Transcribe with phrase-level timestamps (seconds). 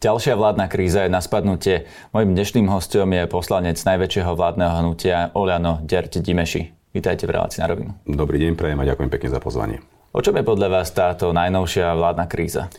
[0.00, 1.84] Ďalšia vládna kríza je na spadnutie.
[2.16, 6.72] Mojím dnešným hostom je poslanec najväčšieho vládneho hnutia Oľano Dert Dimeši.
[6.96, 7.92] Vítajte v relácii na rovinu.
[8.08, 9.84] Dobrý deň, prejem a ďakujem pekne za pozvanie.
[10.16, 12.72] O čom je podľa vás táto najnovšia vládna kríza?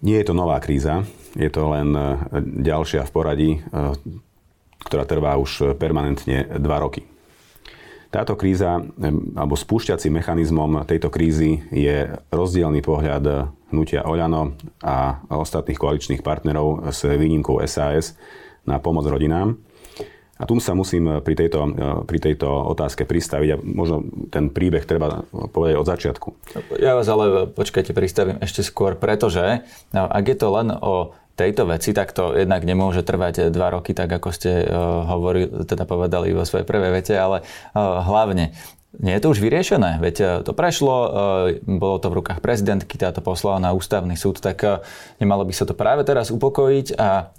[0.00, 1.04] Nie je to nová kríza,
[1.36, 2.04] je to len e,
[2.64, 3.92] ďalšia v poradí, e,
[4.80, 7.04] ktorá trvá už permanentne dva roky.
[8.08, 8.80] Táto kríza,
[9.36, 17.02] alebo spúšťací mechanizmom tejto krízy je rozdielný pohľad hnutia Oľano a ostatných koaličných partnerov s
[17.06, 18.14] výnimkou SAS
[18.66, 19.58] na pomoc rodinám.
[20.36, 21.64] A tu sa musím pri tejto,
[22.04, 26.28] pri tejto otázke pristaviť a možno ten príbeh treba povedať od začiatku.
[26.76, 29.64] Ja vás ale počkajte, pristavím ešte skôr, pretože
[29.96, 34.08] ak je to len o tejto veci, tak to jednak nemôže trvať dva roky, tak
[34.08, 38.56] ako ste uh, hovorili, teda povedali vo svojej prvej vete, ale uh, hlavne
[39.00, 40.94] nie je to už vyriešené, veď eh, to prešlo,
[41.64, 44.84] bolo to v rukách prezidentky, táto poslala na ústavný súd, tak
[45.20, 47.30] nemalo by sa to práve teraz upokojiť a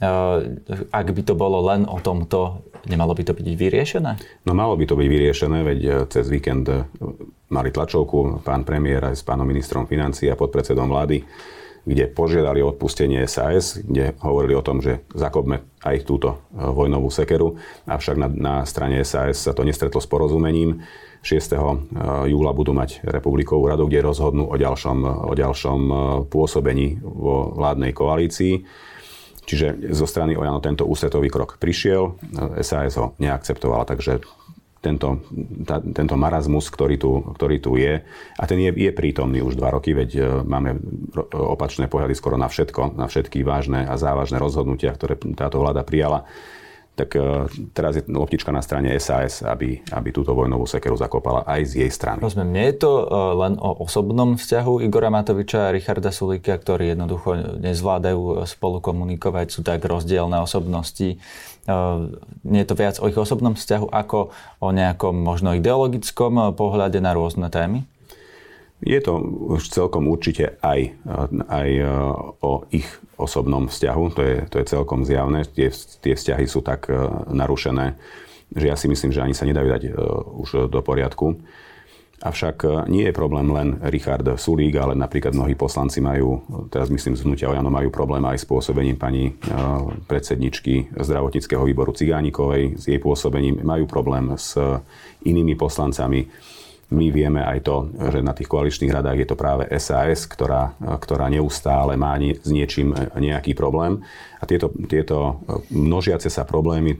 [0.91, 4.11] ak by to bolo len o tomto, nemalo by to byť vyriešené?
[4.45, 5.79] No malo by to byť vyriešené, veď
[6.11, 6.69] cez víkend
[7.47, 11.23] mali tlačovku pán premiér aj s pánom ministrom financií a podpredsedom vlády
[11.87, 17.55] kde požiadali odpustenie SAS, kde hovorili o tom, že zakopme aj túto e, vojnovú sekeru,
[17.87, 20.83] avšak na, na strane SAS sa to nestretlo s porozumením.
[21.23, 21.31] 6.
[21.33, 21.57] E,
[22.27, 25.93] júla budú mať republikovú radu, kde rozhodnú o ďalšom, o ďalšom e,
[26.27, 28.67] pôsobení vo vládnej koalícii.
[29.47, 32.19] Čiže zo strany Ojano tento ústretový krok prišiel,
[32.59, 34.19] SAS ho neakceptovala, takže
[34.87, 35.19] tento,
[35.67, 37.99] tá, tento marazmus, ktorý tu, ktorý tu je.
[38.39, 40.79] A ten je, je prítomný už dva roky, veď e, máme
[41.35, 46.23] opačné pohľady skoro na všetko, na všetky vážne a závažné rozhodnutia, ktoré táto vláda prijala
[46.97, 47.45] tak e,
[47.77, 51.91] teraz je loptička na strane SAS, aby, aby túto vojnovú sekeru zakopala aj z jej
[51.93, 52.17] strany.
[52.25, 53.03] Rozumiem, nie je to e,
[53.37, 59.61] len o osobnom vzťahu Igora Matoviča a Richarda Sulíka, ktorí jednoducho nezvládajú spolu komunikovať, sú
[59.61, 61.21] tak rozdielne osobnosti.
[62.47, 64.31] Nie je to viac o ich osobnom vzťahu ako
[64.63, 67.83] o nejakom možno ideologickom pohľade na rôzne témy?
[68.81, 69.17] Je to
[69.57, 70.93] už celkom určite aj,
[71.49, 71.89] aj e,
[72.45, 72.85] o ich
[73.17, 75.43] osobnom vzťahu, to je, to je celkom zjavné.
[75.49, 76.95] Tie, tie vzťahy sú tak e,
[77.33, 77.97] narušené,
[78.53, 79.89] že ja si myslím, že ani sa nedajú dať e,
[80.45, 81.41] už do poriadku.
[82.17, 86.41] Avšak nie je problém len Richard Sulík, ale napríklad mnohí poslanci majú,
[86.73, 89.37] teraz myslím z Hnutia Ojano, majú problém aj s pôsobením pani
[90.09, 94.57] predsedničky zdravotníckého výboru Cigánikovej, s jej pôsobením, majú problém s
[95.29, 96.25] inými poslancami
[96.87, 101.27] my vieme aj to, že na tých koaličných radách je to práve SAS, ktorá, ktorá
[101.27, 104.07] neustále má nie, s niečím nejaký problém.
[104.39, 106.95] A tieto, tieto množiace sa problémy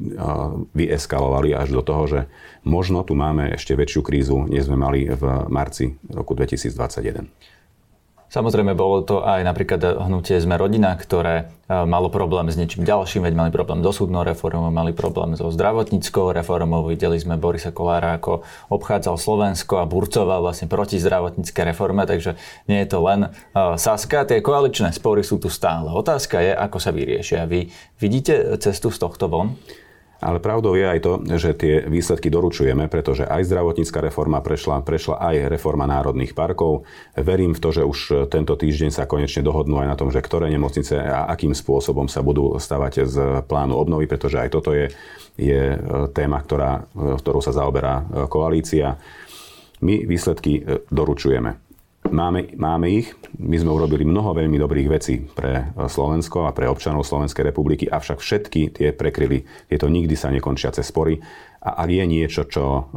[0.76, 2.20] vyeskalovali až do toho, že
[2.68, 7.57] možno tu máme ešte väčšiu krízu, než sme mali v marci roku 2021.
[8.28, 13.24] Samozrejme, bolo to aj napríklad hnutie Sme rodina, ktoré e, malo problém s niečím ďalším,
[13.24, 16.84] veď mali problém so súdnou reformou, mali problém so zdravotníckou reformou.
[16.92, 22.36] Videli sme Borisa Kolára, ako obchádzal Slovensko a burcoval vlastne proti zdravotníckej reforme, takže
[22.68, 24.28] nie je to len e, Saska.
[24.28, 25.88] Tie koaličné spory sú tu stále.
[25.88, 27.48] Otázka je, ako sa vyriešia.
[27.48, 29.56] Vy vidíte cestu z tohto von?
[30.18, 35.22] Ale pravdou je aj to, že tie výsledky doručujeme, pretože aj zdravotnícka reforma prešla, prešla
[35.22, 36.90] aj reforma národných parkov.
[37.14, 38.00] Verím v to, že už
[38.34, 42.26] tento týždeň sa konečne dohodnú aj na tom, že ktoré nemocnice a akým spôsobom sa
[42.26, 44.90] budú stavať z plánu obnovy, pretože aj toto je,
[45.38, 45.78] je
[46.18, 48.98] téma, ktorá, ktorou sa zaoberá koalícia.
[49.86, 51.67] My výsledky doručujeme.
[52.08, 53.12] Máme, máme ich.
[53.38, 58.24] My sme urobili mnoho veľmi dobrých vecí pre Slovensko a pre občanov Slovenskej republiky, avšak
[58.24, 59.44] všetky tie prekryli.
[59.68, 61.20] Tieto nikdy sa nekončiace spory
[61.58, 62.94] a ak je niečo, čo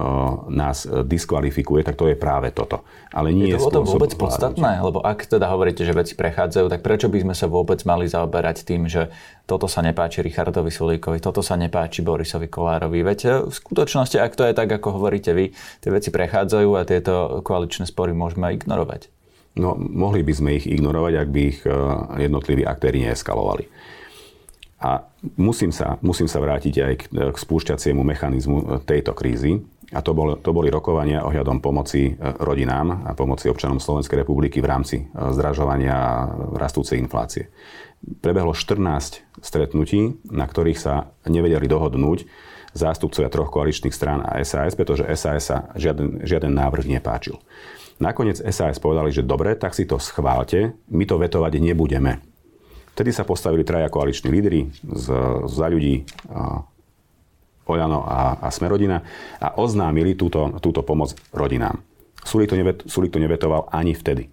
[0.53, 2.84] nás diskvalifikuje, tak to je práve toto.
[3.10, 4.84] Ale nie je to potom vôbec podstatné?
[4.84, 8.62] Lebo ak teda hovoríte, že veci prechádzajú, tak prečo by sme sa vôbec mali zaoberať
[8.62, 9.10] tým, že
[9.50, 13.03] toto sa nepáči Richardovi Sulíkovi, toto sa nepáči Borisovi Kolárovi?
[13.03, 15.50] Veď eh, v skutočnosti, ak to je tak, ako hovoríte vy,
[15.82, 19.10] tie veci prechádzajú a tieto koaličné spory môžeme ignorovať.
[19.59, 21.75] No, mohli by sme ich ignorovať, ak by ich eh,
[22.31, 23.67] jednotliví aktéri neeskalovali.
[24.81, 25.05] A
[25.37, 29.61] musím sa, musím sa vrátiť aj k, k spúšťaciemu mechanizmu e, tejto krízy.
[29.93, 34.65] A to, bol, to boli rokovania ohľadom pomoci e, rodinám a pomoci občanom Slovenskej republiky
[34.65, 36.25] v rámci e, zdražovania
[36.56, 37.53] rastúcej inflácie.
[38.25, 42.25] Prebehlo 14 stretnutí, na ktorých sa nevedeli dohodnúť
[42.73, 47.37] zástupcovia troch koaličných strán a SAS, pretože SAS sa žiaden, žiaden návrh nepáčil.
[48.00, 52.30] Nakoniec SAS povedali, že dobre, tak si to schválte, my to vetovať nebudeme.
[52.94, 55.06] Vtedy sa postavili traja koaliční lídry z,
[55.48, 56.04] za ľudí
[57.70, 58.98] Oľano a, a Smerodina
[59.38, 61.78] a oznámili túto, túto pomoc rodinám.
[62.26, 64.26] Sulik to, nevet, Sulik to nevetoval ani vtedy.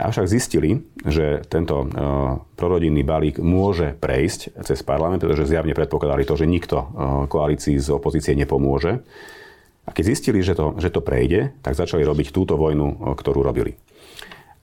[0.00, 1.84] Avšak zistili, že tento
[2.56, 6.80] prorodinný balík môže prejsť cez parlament, pretože zjavne predpokladali to, že nikto
[7.28, 9.04] koalícii z opozície nepomôže.
[9.84, 13.76] A keď zistili, že to, že to prejde, tak začali robiť túto vojnu, ktorú robili.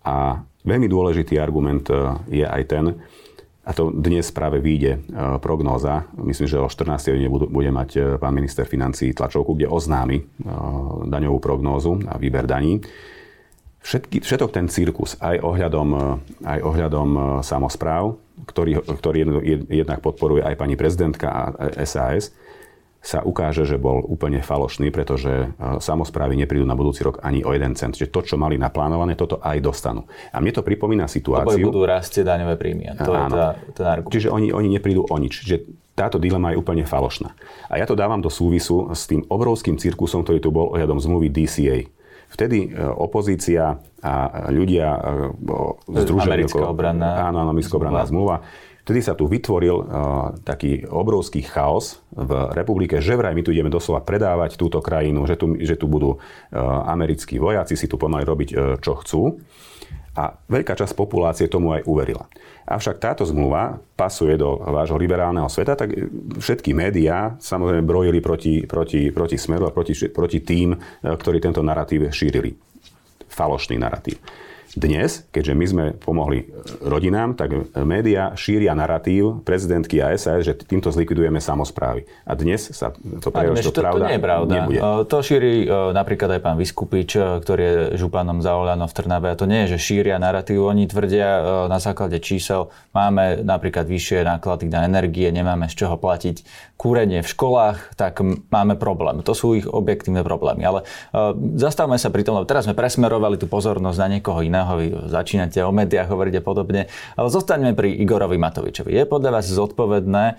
[0.01, 1.87] A veľmi dôležitý argument
[2.27, 2.85] je aj ten,
[3.67, 4.99] a to dnes práve vyjde e,
[5.43, 6.07] prognóza.
[6.15, 7.11] Myslím, že o 14.
[7.11, 10.23] hodine bude mať e, pán minister financí tlačovku, kde oznámi e,
[11.11, 12.79] daňovú prognózu a výber daní.
[13.83, 19.19] Všetky, všetok ten cirkus, aj ohľadom, aj ohľadom samozpráv, ktorý, ktorý
[19.71, 21.41] jednak podporuje aj pani prezidentka a
[21.87, 22.35] SAS,
[23.07, 27.55] sa ukáže, že bol úplne falošný, pretože e, samozprávy neprídu na budúci rok ani o
[27.55, 27.95] jeden cent.
[27.95, 30.03] Čiže to, čo mali naplánované, toto aj dostanú.
[30.35, 31.55] A mne to pripomína situáciu...
[31.55, 32.99] Lebo budú rásť daňové príjmy.
[32.99, 33.31] To áno.
[33.31, 34.11] je tá, ten argument.
[34.11, 35.39] Čiže oni, oni neprídu o nič.
[35.39, 35.57] Čiže
[35.95, 37.31] táto dilema je úplne falošná.
[37.71, 41.31] A ja to dávam do súvisu s tým obrovským cirkusom, ktorý tu bol ohľadom zmluvy
[41.31, 41.87] DCA.
[42.27, 44.13] Vtedy e, opozícia a
[44.51, 44.99] ľudia e,
[46.03, 46.43] združení...
[46.43, 47.31] Americká obranná...
[47.31, 48.43] Áno, americká obranná zmluva
[48.87, 49.85] Vtedy sa tu vytvoril uh,
[50.47, 55.35] taký obrovský chaos v republike, že vraj my tu ideme doslova predávať túto krajinu, že
[55.35, 56.19] tu, že tu budú uh,
[56.87, 59.43] americkí vojaci si tu pomaly robiť, uh, čo chcú.
[60.15, 62.31] A veľká časť populácie tomu aj uverila.
[62.63, 65.91] Avšak táto zmluva pasuje do vášho liberálneho sveta, tak
[66.39, 70.73] všetky médiá samozrejme brojili proti, proti, proti smeru a proti, proti tým,
[71.03, 72.55] ktorí tento narratív šírili.
[73.29, 74.17] Falošný narratív.
[74.75, 76.51] Dnes, keďže my sme pomohli
[76.83, 82.03] rodinám, tak médiá šíria narratív prezidentky a SAS, že týmto zlikvidujeme samozprávy.
[82.27, 82.91] A dnes sa
[83.21, 84.51] to prejavuje, že to, pravda to nie je pravda.
[84.57, 84.79] Nebude.
[85.07, 85.53] To šíri
[85.93, 89.27] napríklad aj pán Vyskupič, ktorý je županom za Oľano v Trnave.
[89.29, 90.65] A to nie je, že šíria narratív.
[90.65, 96.43] Oni tvrdia na základe čísel, máme napríklad vyššie náklady na energie, nemáme z čoho platiť
[96.77, 99.21] kúrenie v školách, tak máme problém.
[99.21, 100.61] To sú ich objektívne problémy.
[100.65, 100.79] Ale
[101.57, 104.87] zastavme sa pri tom, lebo teraz sme presmerovali tú pozornosť na niekoho iného iného, vy
[105.13, 106.81] začínate o médiách hovoriť a podobne.
[107.13, 108.89] Ale zostaňme pri Igorovi Matovičovi.
[108.89, 110.35] Je podľa vás zodpovedné e,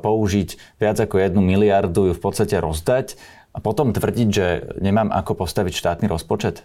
[0.00, 3.20] použiť viac ako jednu miliardu, ju v podstate rozdať
[3.52, 4.46] a potom tvrdiť, že
[4.80, 6.64] nemám ako postaviť štátny rozpočet?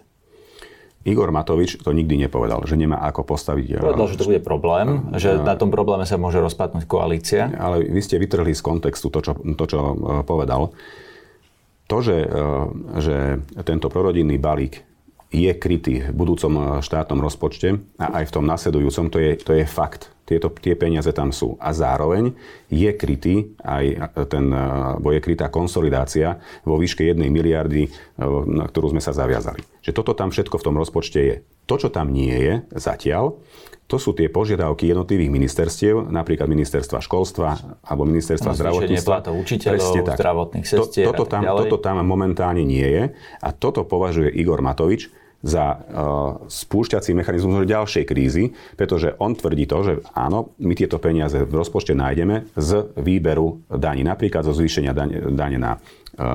[1.08, 3.80] Igor Matovič to nikdy nepovedal, že nemá ako postaviť...
[3.80, 7.52] E, povedal, že to bude problém, že na tom probléme sa môže rozpadnúť koalícia.
[7.60, 10.72] Ale vy ste vytrhli z kontextu to, čo, to, čo e, povedal.
[11.88, 12.28] To, že,
[13.00, 14.84] že tento prorodinný balík
[15.32, 19.52] je krytý v budúcom eh, štátnom rozpočte a aj v tom nasledujúcom, to je, to
[19.56, 20.12] je fakt.
[20.28, 21.56] Tieto, tie peniaze tam sú.
[21.56, 22.36] A zároveň
[22.68, 24.62] je krytý aj ten, eh,
[25.00, 27.88] bo je krytá konsolidácia vo výške 1 miliardy,
[28.48, 29.64] na ktorú sme sa zaviazali.
[29.84, 31.36] Že toto tam všetko v tom rozpočte je.
[31.68, 33.40] To, čo tam nie je zatiaľ,
[33.88, 39.16] to sú tie požiadavky jednotlivých ministerstiev, napríklad ministerstva školstva alebo ministerstva no, zdravotníctva.
[39.32, 41.08] učiteľov, zdravotných sestier.
[41.08, 43.04] To, toto, tam, toto tam momentálne nie je
[43.40, 45.08] a toto považuje Igor Matovič
[45.40, 45.80] za uh,
[46.50, 51.94] spúšťací mechanizmus ďalšej krízy, pretože on tvrdí to, že áno, my tieto peniaze v rozpočte
[51.94, 55.78] nájdeme z výberu daní, napríklad zo zvýšenia dane, dane na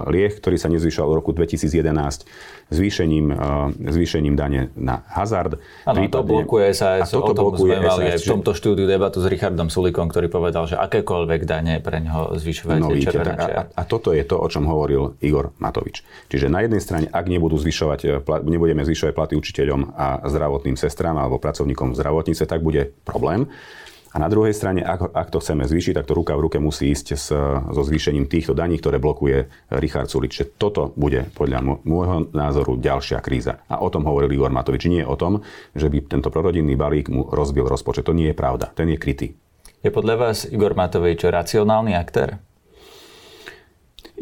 [0.09, 2.25] liek, ktorý sa nezvyšoval v roku 2011
[2.73, 3.27] zvýšením,
[3.77, 5.61] zvýšením dane na hazard.
[5.85, 9.27] Áno, to blokuje sa aj, o tom sme mali aj v tomto štúdiu debatu s
[9.29, 13.83] Richardom Sulikom, ktorý povedal, že akékoľvek dane pre neho zvyšovať no, vidíte, tak, a, a
[13.85, 16.01] toto je to, o čom hovoril Igor Matovič.
[16.33, 21.21] Čiže na jednej strane, ak nebudú zvyšovať, eh, nebudeme zvyšovať platy učiteľom a zdravotným sestrám
[21.21, 23.51] alebo pracovníkom v zdravotníctve, tak bude problém.
[24.13, 26.93] A na druhej strane, ak, ak to chceme zvýšiť, tak to ruka v ruke musí
[26.93, 27.33] ísť s,
[27.73, 30.33] so zvýšením týchto daní, ktoré blokuje Richard Sulič.
[30.37, 33.65] Že toto bude podľa môjho názoru ďalšia kríza.
[33.73, 34.85] A o tom hovoril Igor Matovič.
[34.85, 35.41] Nie o tom,
[35.73, 38.05] že by tento prorodinný balík mu rozbil rozpočet.
[38.05, 38.69] To nie je pravda.
[38.77, 39.29] Ten je krytý.
[39.81, 42.37] Je podľa vás Igor Matovič racionálny aktér?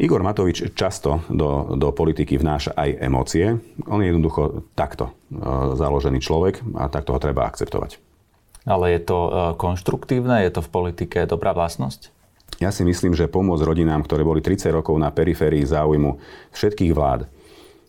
[0.01, 3.59] Igor Matovič často do, do politiky vnáša aj emócie.
[3.91, 5.37] On je jednoducho takto e,
[5.75, 8.10] založený človek a takto ho treba akceptovať.
[8.65, 10.45] Ale je to e, konštruktívne?
[10.45, 12.13] Je to v politike dobrá vlastnosť?
[12.61, 16.21] Ja si myslím, že pomôcť rodinám, ktoré boli 30 rokov na periférii záujmu
[16.53, 17.25] všetkých vlád,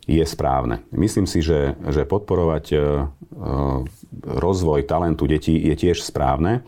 [0.08, 0.82] je správne.
[0.90, 2.80] Myslím si, že, že podporovať e, e,
[4.26, 6.64] rozvoj talentu detí je tiež správne.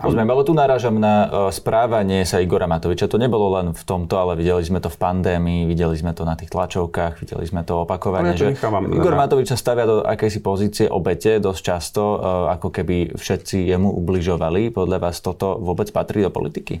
[0.00, 3.12] Rozumiem, ale tu narážam na e, správanie sa Igora Matoviča.
[3.12, 6.32] To nebolo len v tomto, ale videli sme to v pandémii, videli sme to na
[6.32, 8.56] tých tlačovkách, videli sme to opakovane, ja že
[8.88, 12.16] Igor Matovič sa stavia do akejsi pozície obete dosť často, e,
[12.56, 14.72] ako keby všetci jemu ubližovali.
[14.72, 16.80] Podľa vás toto vôbec patrí do politiky?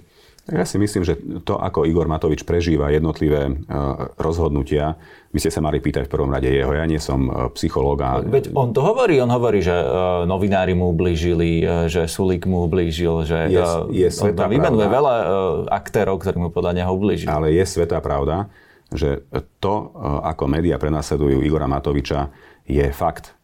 [0.50, 1.14] Ja si myslím, že
[1.46, 3.52] to, ako Igor Matovič prežíva jednotlivé e,
[4.18, 4.98] rozhodnutia,
[5.30, 6.74] by ste sa mali pýtať v prvom rade jeho.
[6.74, 8.02] Ja nie som e, psychológ.
[8.02, 8.26] A...
[8.26, 9.22] Veď on to hovorí.
[9.22, 9.86] On hovorí, že e,
[10.26, 13.62] novinári mu ublížili, že Sulik mu ublížil, že je,
[13.94, 15.14] je on tam vymenuje veľa
[15.70, 17.30] aktérov, ktorí mu podľa neho ublížili.
[17.30, 18.50] Ale je svetá pravda,
[18.90, 19.22] že
[19.62, 19.94] to,
[20.26, 22.34] ako médiá prenasledujú Igora Matoviča,
[22.66, 23.38] je fakt.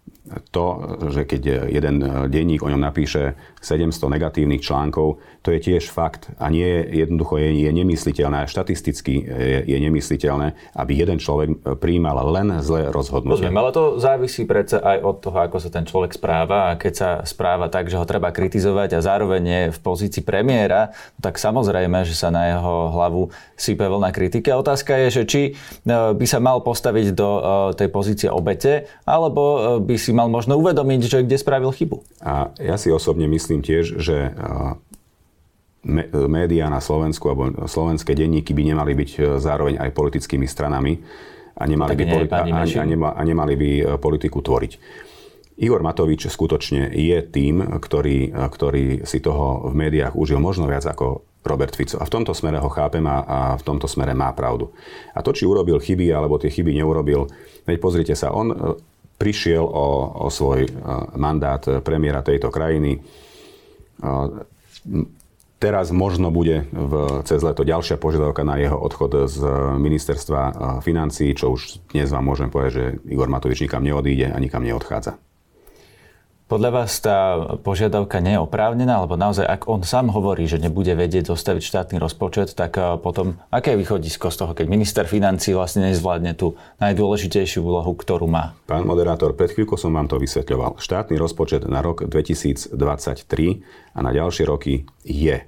[0.50, 0.64] To,
[1.10, 6.50] že keď jeden denník o ňom napíše 700 negatívnych článkov, to je tiež fakt a
[6.52, 12.90] nie jednoducho je, je nemysliteľné, štatisticky je, je nemysliteľné, aby jeden človek prijímal len zlé
[12.92, 13.48] rozhodnutie.
[13.48, 16.92] Rozumiem, ale to závisí predsa aj od toho, ako sa ten človek správa a keď
[16.94, 22.04] sa správa tak, že ho treba kritizovať a zároveň je v pozícii premiéra, tak samozrejme,
[22.04, 24.50] že sa na jeho hlavu sype vlna kritiky.
[24.52, 25.52] A otázka je, že či e,
[25.88, 27.40] by sa mal postaviť do e,
[27.74, 32.02] tej pozície obete, alebo e, by si mal možno uvedomiť, že kde spravil chybu.
[32.18, 34.34] A ja si osobne myslím tiež, že
[36.26, 40.98] médiá na Slovensku alebo slovenské denníky by nemali byť zároveň aj politickými stranami
[41.54, 43.70] a nemali, by, politi- a, a, nema, a nemali by
[44.02, 44.72] politiku tvoriť.
[45.58, 51.26] Igor Matovič skutočne je tým, ktorý, ktorý si toho v médiách užil možno viac ako
[51.42, 51.98] Robert Fico.
[51.98, 54.70] A v tomto smere ho chápem a, a v tomto smere má pravdu.
[55.14, 57.26] A to, či urobil chyby alebo tie chyby neurobil,
[57.66, 58.56] veď pozrite sa, on e,
[59.18, 59.86] prišiel o,
[60.24, 60.70] o svoj e,
[61.18, 62.98] mandát premiéra tejto krajiny.
[62.98, 63.00] E,
[65.58, 69.42] teraz možno bude v, cez leto ďalšia požiadavka na jeho odchod z
[69.76, 70.40] ministerstva
[70.80, 75.27] financí, čo už dnes vám môžem povedať, že Igor Matovič nikam neodíde a nikam neodchádza.
[76.48, 80.96] Podľa vás tá požiadavka nie je oprávnená, alebo naozaj, ak on sám hovorí, že nebude
[80.96, 85.52] vedieť zostaviť štátny rozpočet, tak eh, potom aké je východisko z toho, keď minister financí
[85.52, 88.56] vlastne nezvládne tú najdôležitejšiu úlohu, ktorú má?
[88.64, 90.80] Pán moderátor, pred chvíľkou som vám to vysvetľoval.
[90.80, 92.72] Štátny rozpočet na rok 2023
[93.92, 95.44] a na ďalšie roky je,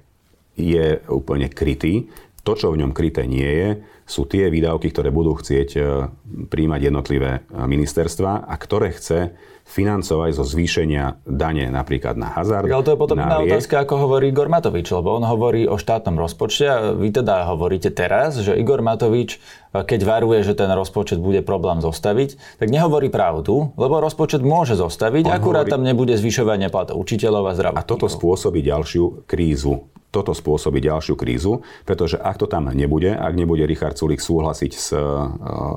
[0.53, 2.13] je úplne krytý.
[2.41, 3.69] To, čo v ňom kryté nie je,
[4.09, 6.09] sú tie výdavky, ktoré budú chcieť eh,
[6.49, 9.37] príjmať jednotlivé eh, ministerstva a ktoré chce
[9.71, 12.67] financovať zo zvýšenia dane napríklad na hazard.
[12.67, 16.19] Ale to je potom iná otázka, ako hovorí Igor Matovič, lebo on hovorí o štátnom
[16.19, 19.39] rozpočte a vy teda hovoríte teraz, že Igor Matovič,
[19.71, 25.29] keď varuje, že ten rozpočet bude problém zostaviť, tak nehovorí pravdu, lebo rozpočet môže zostaviť,
[25.29, 25.73] on akurát hovorí...
[25.77, 27.87] tam nebude zvyšovanie platov učiteľov a zdravotníkov.
[27.87, 33.33] A toto spôsobí ďalšiu krízu toto spôsobí ďalšiu krízu, pretože ak to tam nebude, ak
[33.33, 34.91] nebude Richard Sulik súhlasiť s,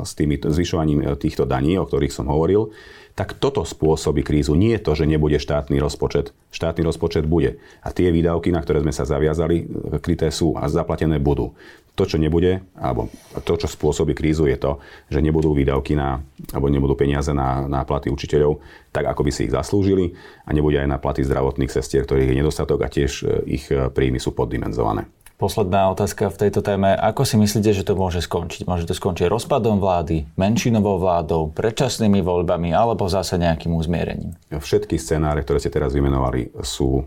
[0.03, 2.75] s tými zvyšovaním týchto daní, o ktorých som hovoril,
[3.15, 4.59] tak toto spôsobí krízu.
[4.59, 6.35] Nie to, že nebude štátny rozpočet.
[6.51, 7.63] Štátny rozpočet bude.
[7.79, 9.71] A tie výdavky, na ktoré sme sa zaviazali,
[10.03, 11.55] kryté sú a zaplatené budú.
[11.95, 13.07] To, čo nebude, alebo
[13.47, 16.19] to, čo spôsobí krízu, je to, že nebudú výdavky na,
[16.51, 18.59] alebo nebudú peniaze na, na platy učiteľov,
[18.91, 20.11] tak ako by si ich zaslúžili
[20.43, 24.35] a nebude aj na platy zdravotných sestier, ktorých je nedostatok a tiež ich príjmy sú
[24.35, 25.07] poddimenzované.
[25.35, 26.95] Posledná otázka v tejto téme.
[26.95, 28.71] Ako si myslíte, že to môže skončiť?
[28.71, 34.39] Môže to skončiť rozpadom vlády, menšinovou vládou, predčasnými voľbami alebo zase nejakým uzmierením?
[34.55, 37.05] Všetky scenáre, ktoré ste teraz vymenovali, sú e,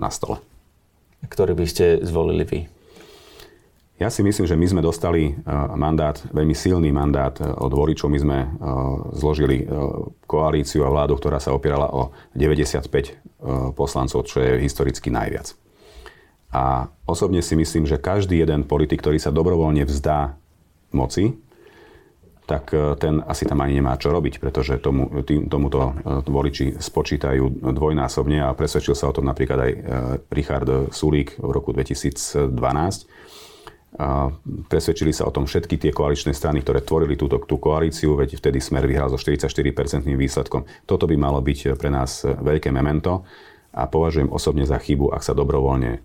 [0.00, 0.40] na stole.
[1.28, 2.60] Ktorý by ste zvolili vy?
[4.00, 5.32] Ja si myslím, že my sme dostali e,
[5.76, 8.08] mandát, veľmi silný mandát e, od voličov.
[8.08, 8.38] My sme
[9.12, 9.68] zložili
[10.24, 15.67] koalíciu a vládu, ktorá sa opierala o 95 poslancov, čo je historicky najviac.
[16.48, 20.32] A osobne si myslím, že každý jeden politik, ktorý sa dobrovoľne vzdá
[20.96, 21.36] moci,
[22.48, 26.80] tak e, ten asi tam ani nemá čo robiť, pretože tomu, tým, tomuto e, voliči
[26.80, 29.78] spočítajú dvojnásobne a presvedčil sa o tom napríklad aj e,
[30.32, 32.56] Richard Sulík v roku 2012.
[33.98, 34.28] A
[34.68, 38.60] presvedčili sa o tom všetky tie koaličné strany, ktoré tvorili túto tú koalíciu, veď vtedy
[38.60, 40.64] Smer vyhral so 44% výsledkom.
[40.84, 43.24] Toto by malo byť pre nás veľké memento
[43.72, 46.00] a považujem osobne za chybu, ak sa dobrovoľne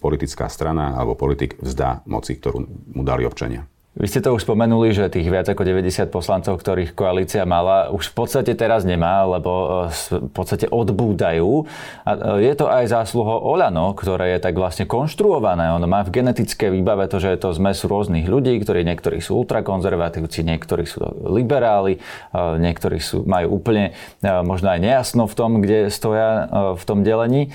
[0.00, 2.64] politická strana alebo politik vzdá moci, ktorú
[2.96, 3.68] mu dali občania.
[3.96, 8.12] Vy ste to už spomenuli, že tých viac ako 90 poslancov, ktorých koalícia mala, už
[8.12, 11.64] v podstate teraz nemá, lebo e, v podstate odbúdajú.
[12.04, 15.72] A e, je to aj zásluho Olano, ktoré je tak vlastne konštruované.
[15.72, 19.40] On má v genetické výbave to, že je to zmes rôznych ľudí, ktorí niektorí sú
[19.40, 21.00] ultrakonzervatívci, niektorí sú
[21.32, 22.00] liberáli, e,
[22.36, 26.44] niektorí sú, majú úplne možno aj nejasno v tom, kde stoja
[26.76, 27.48] v tom delení.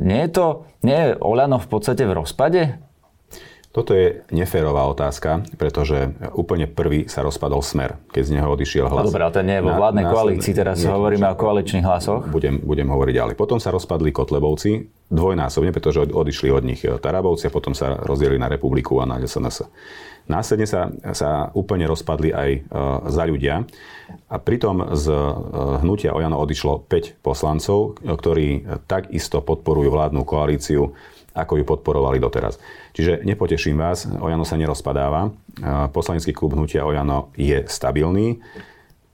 [0.00, 0.46] Nie je to,
[0.80, 2.83] nie je Olano v podstate v rozpade?
[3.74, 9.02] Toto je neférová otázka, pretože úplne prvý sa rozpadol smer, keď z neho odišiel hlas.
[9.02, 12.30] No dobré, ale ten nie je vo vládnej koalícii, teraz nie, hovoríme o koaličných hlasoch.
[12.30, 13.34] Budem, budem hovoriť ďalej.
[13.34, 18.46] Potom sa rozpadli Kotlebovci dvojnásobne, pretože odišli od nich Tarabovci a potom sa rozdielili na
[18.46, 19.66] Republiku a na SNS.
[20.30, 22.60] Následne sa, sa úplne rozpadli aj e,
[23.12, 23.60] za ľudia
[24.30, 25.20] a pritom z e,
[25.84, 30.96] hnutia Ojano odišlo 5 poslancov, ktorí takisto podporujú vládnu koalíciu
[31.34, 32.62] ako ju podporovali doteraz.
[32.94, 35.34] Čiže nepoteším vás, Ojano sa nerozpadáva.
[35.90, 38.38] Poslanecký klub hnutia Ojano je stabilný.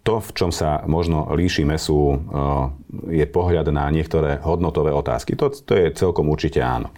[0.04, 2.20] To, v čom sa možno líšime, sú,
[3.08, 5.36] je pohľad na niektoré hodnotové otázky.
[5.36, 6.92] To, to je celkom určite áno.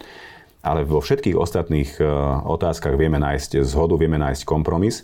[0.63, 1.99] Ale vo všetkých ostatných
[2.47, 5.03] otázkach vieme nájsť zhodu, vieme nájsť kompromis.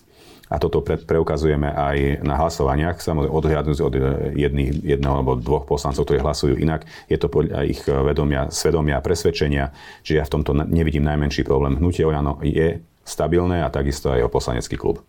[0.50, 3.94] A toto pre, preukazujeme aj na hlasovaniach, samozrejme odhľadnúť od
[4.34, 9.06] jedných, jedného alebo dvoch poslancov, ktorí hlasujú inak, je to podľa ich vedomia, svedomia a
[9.06, 9.70] presvedčenia,
[10.02, 11.78] že ja v tomto nevidím najmenší problém.
[11.78, 15.02] Hnutie Oľano je stabilné a takisto aj o poslanecký klub.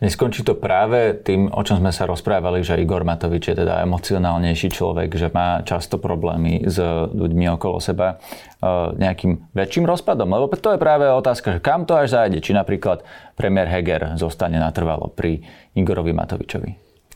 [0.00, 4.72] Neskončí to práve tým, o čom sme sa rozprávali, že Igor Matovič je teda emocionálnejší
[4.72, 6.80] človek, že má často problémy s
[7.12, 10.32] ľuďmi okolo seba e, nejakým väčším rozpadom?
[10.32, 12.40] Lebo to je práve otázka, že kam to až zájde?
[12.40, 13.04] Či napríklad
[13.36, 15.44] premiér Heger zostane natrvalo pri
[15.76, 16.70] Igorovi Matovičovi?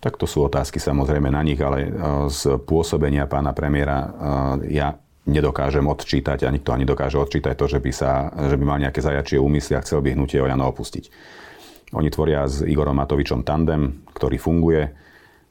[0.05, 1.91] Tak to sú otázky samozrejme na nich, ale e,
[2.29, 4.09] z pôsobenia pána premiéra e,
[4.77, 4.93] ja
[5.25, 9.01] nedokážem odčítať a nikto ani dokáže odčítať to, že by, sa, že by mal nejaké
[9.01, 11.09] zajačie úmysly a chcel by hnutie Oľano opustiť.
[11.95, 15.04] Oni tvoria s Igorom Matovičom tandem, ktorý funguje.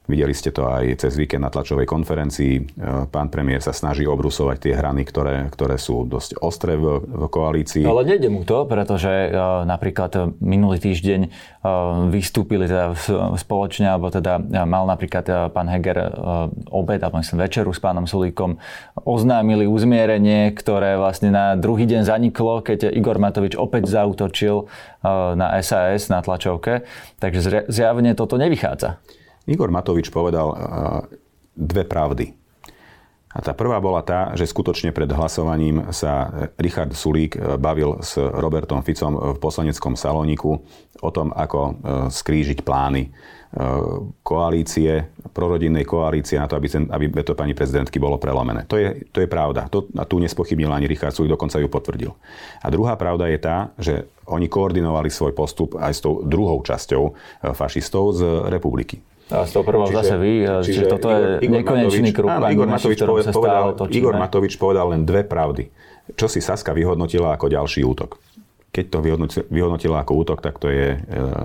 [0.04, 2.54] Videli ste to aj cez víkend na tlačovej konferencii.
[2.60, 2.62] E,
[3.08, 7.88] pán premiér sa snaží obrusovať tie hrany, ktoré, ktoré sú dosť ostré v, v koalícii.
[7.88, 12.92] Ale nejde mu to, pretože uh, napríklad minulý týždeň uh, vystúpili teda
[13.40, 14.36] spoločne, alebo teda
[14.68, 15.96] mal napríklad pán Heger
[16.68, 18.60] obed, alebo myslím večeru s pánom Sulíkom,
[19.08, 24.68] oznámili uzmierenie, ktoré vlastne na druhý deň zaniklo, keď Igor Matovič opäť zautočil
[25.36, 26.84] na SAS na tlačovke.
[27.24, 29.00] Takže zjavne toto nevychádza.
[29.44, 30.56] Igor Matovič povedal uh,
[31.52, 32.32] dve pravdy.
[33.34, 38.16] A tá prvá bola tá, že skutočne pred hlasovaním sa Richard Sulík uh, bavil s
[38.16, 40.62] Robertom Ficom v poslaneckom salóniku
[41.02, 41.72] o tom, ako uh,
[42.08, 43.12] skrížiť plány
[44.26, 48.66] koalície, prorodinnej koalície na to, aby, ten, aby to pani prezidentky bolo prelomené.
[48.66, 49.70] To je, to je pravda.
[49.70, 52.10] To, a tu nespochybnil ani Richard Sulík, dokonca ju potvrdil.
[52.58, 57.14] A druhá pravda je tá, že oni koordinovali svoj postup aj s tou druhou časťou
[57.54, 58.98] fašistov z republiky.
[59.32, 62.28] A s tou prvou čiže, zase vy, čiže, čiže toto Igor, je Igor nekonečný kruh.
[62.28, 65.72] Áno, Igor Matovič, povedal, povedal, Igor Matovič povedal len dve pravdy.
[66.12, 68.20] Čo si Saska vyhodnotila ako ďalší útok.
[68.68, 68.98] Keď to
[69.48, 70.98] vyhodnotila ako útok, tak to je e,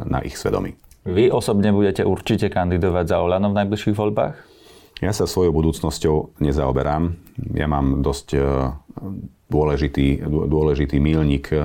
[0.03, 0.75] na ich svedomí.
[1.07, 4.35] Vy osobne budete určite kandidovať za Olano v najbližších voľbách?
[4.99, 7.15] Ja sa svojou budúcnosťou nezaoberám.
[7.55, 8.39] Ja mám dosť e,
[9.47, 11.55] dôležitý, dôležitý mílnik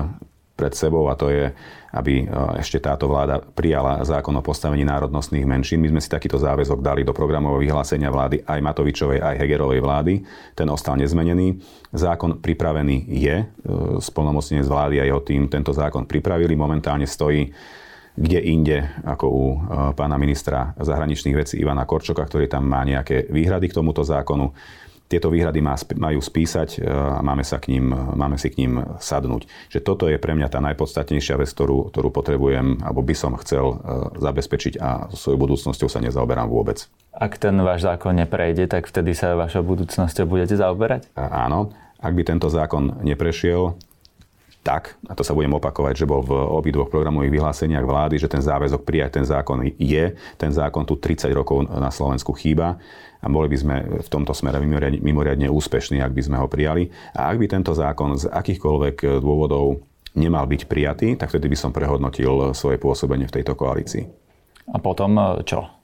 [0.55, 1.51] pred sebou a to je,
[1.95, 5.79] aby e, ešte táto vláda prijala zákon o postavení národnostných menšín.
[5.79, 10.13] My sme si takýto záväzok dali do programového vyhlásenia vlády aj Matovičovej, aj Hegerovej vlády.
[10.51, 11.55] Ten ostal nezmenený.
[11.95, 13.35] Zákon pripravený je.
[13.39, 13.45] E,
[14.03, 16.53] Spolnomocnenie z vlády a jeho tým tento zákon pripravili.
[16.59, 17.47] Momentálne stojí
[18.15, 19.57] kde inde ako u e,
[19.91, 24.55] pána ministra zahraničných vecí Ivana Korčoka, ktorý tam má nejaké výhrady k tomuto zákonu
[25.05, 25.61] tieto výhrady
[25.95, 29.45] majú spísať e, a máme, sa k ním, máme si k ním sadnúť.
[29.69, 33.65] Že toto je pre mňa tá najpodstatnejšia vec, ktorú, ktorú potrebujem, alebo by som chcel
[33.65, 33.75] e,
[34.17, 36.89] zabezpečiť a so svojou budúcnosťou sa nezaoberám vôbec.
[37.15, 41.13] Ak ten váš zákon neprejde, tak vtedy sa vašou budúcnosťou budete zaoberať?
[41.13, 41.71] A, áno.
[41.95, 43.77] Ak by tento zákon neprešiel,
[44.65, 48.41] tak, a to sa budem opakovať, že bol v obidvoch programových vyhláseniach vlády, že ten
[48.41, 50.17] záväzok prijať ten zákon je.
[50.41, 52.81] Ten zákon tu 30 rokov na Slovensku chýba
[53.21, 56.89] a boli by sme v tomto smere mimoriadne, mimoriadne úspešní, ak by sme ho prijali.
[57.13, 59.85] A ak by tento zákon z akýchkoľvek dôvodov
[60.17, 64.09] nemal byť prijatý, tak vtedy by som prehodnotil svoje pôsobenie v tejto koalícii.
[64.73, 65.13] A potom
[65.45, 65.74] čo?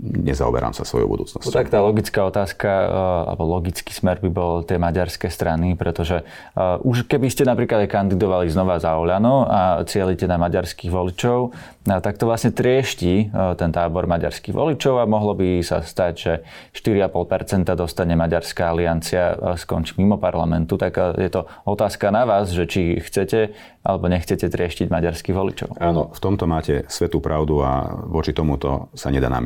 [0.00, 1.50] Nezaoberám sa svojou budúcnosťou.
[1.50, 6.78] Tak tá logická otázka, eh, alebo logický smer by bol tie maďarské strany, pretože uh,
[6.82, 11.52] už keby ste napríklad aj kandidovali znova za Oľano a cieľite na maďarských voličov,
[11.88, 16.32] no, tak to vlastne triešti ten tábor maďarských voličov a mohlo by sa stať, že
[16.72, 20.76] 4,5% dostane Maďarská aliancia, uh, skončí mimo parlamentu.
[20.76, 23.54] Tak je to otázka na vás, že či chcete
[23.86, 25.68] alebo nechcete trieštiť maďarských voličov.
[25.78, 29.45] Áno, v tomto máte svetú pravdu a voči tomuto sa nedá namietať.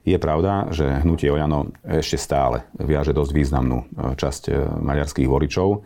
[0.00, 5.84] Je pravda, že hnutie Oľano ešte stále viaže dosť významnú e, časť e, maďarských voličov.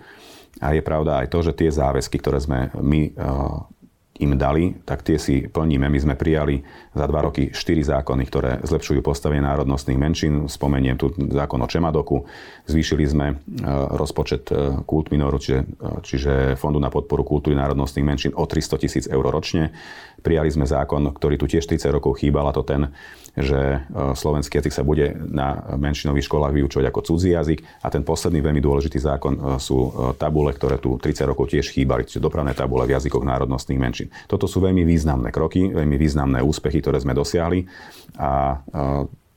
[0.62, 3.12] A je pravda aj to, že tie záväzky, ktoré sme my e,
[4.22, 5.90] im dali, tak tie si plníme.
[5.90, 6.62] My sme prijali
[6.94, 10.46] za dva roky štyri zákony, ktoré zlepšujú postavenie národnostných menšín.
[10.46, 12.22] Spomeniem tu zákon o Čemadoku.
[12.70, 13.42] Zvýšili sme
[13.98, 14.54] rozpočet
[14.86, 15.66] Kultminoru, čiže,
[16.06, 19.74] čiže Fondu na podporu kultúry národnostných menšín o 300 tisíc eur ročne.
[20.24, 22.88] Prijali sme zákon, ktorý tu tiež 30 rokov chýbal, a to ten,
[23.36, 23.84] že
[24.16, 27.60] slovenský jazyk sa bude na menšinových školách vyučovať ako cudzí jazyk.
[27.84, 32.24] A ten posledný veľmi dôležitý zákon sú tabule, ktoré tu 30 rokov tiež chýbali, čiže
[32.24, 34.08] dopravné tabule v jazykoch národnostných menšín.
[34.24, 37.68] Toto sú veľmi významné kroky, veľmi významné úspechy, ktoré sme dosiahli
[38.16, 38.64] a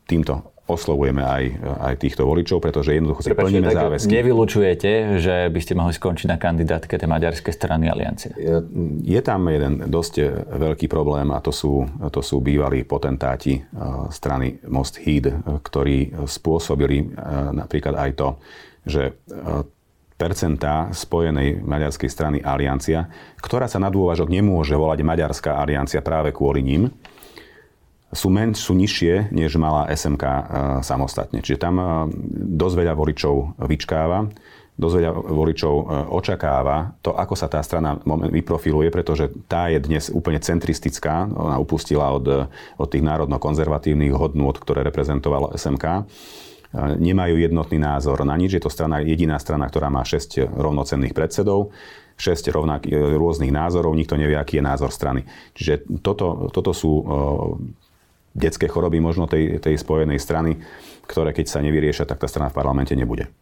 [0.08, 4.12] týmto oslovujeme aj, aj týchto voličov, pretože jednoducho si Prepačte, plníme záväzky.
[4.19, 8.36] Nevylučujete, že by ste mohli skončiť na kandidátke tej maďarskej strany aliancie?
[8.36, 8.60] Je,
[9.01, 13.63] je tam jeden dosť veľký problém a to sú, to sú bývalí potentáti
[14.12, 15.32] strany Most Heed,
[15.63, 17.15] ktorí spôsobili
[17.56, 18.30] napríklad aj to,
[18.84, 19.15] že
[20.17, 23.06] percentá spojenej maďarskej strany Aliancia,
[23.38, 26.89] ktorá sa na dôvažok nemôže volať Maďarská aliancia práve kvôli ním,
[28.12, 30.41] sú, men, sú nižšie, než malá SMK e,
[30.80, 31.43] samostatne.
[31.43, 31.86] Čiže tam e,
[32.56, 33.36] dosť veľa voličov
[33.67, 34.32] vyčkáva,
[34.80, 35.84] dosť veľa voličov e,
[36.15, 38.00] očakáva to, ako sa tá strana
[38.32, 41.28] vyprofiluje, pretože tá je dnes úplne centristická.
[41.28, 42.48] Ona upustila od,
[42.80, 46.08] od tých národno-konzervatívnych hodnôt, ktoré reprezentovalo SMK
[46.78, 48.60] nemajú jednotný názor na nič.
[48.60, 51.72] Je to strana, jediná strana, ktorá má 6 rovnocenných predsedov,
[52.20, 55.24] 6 rovnak, rôznych názorov, nikto nevie, aký je názor strany.
[55.56, 56.91] Čiže toto, toto sú
[58.38, 60.62] detské choroby možno tej, tej spojenej strany,
[61.10, 63.34] ktoré keď sa nevyriešia, tak tá strana v parlamente nebude.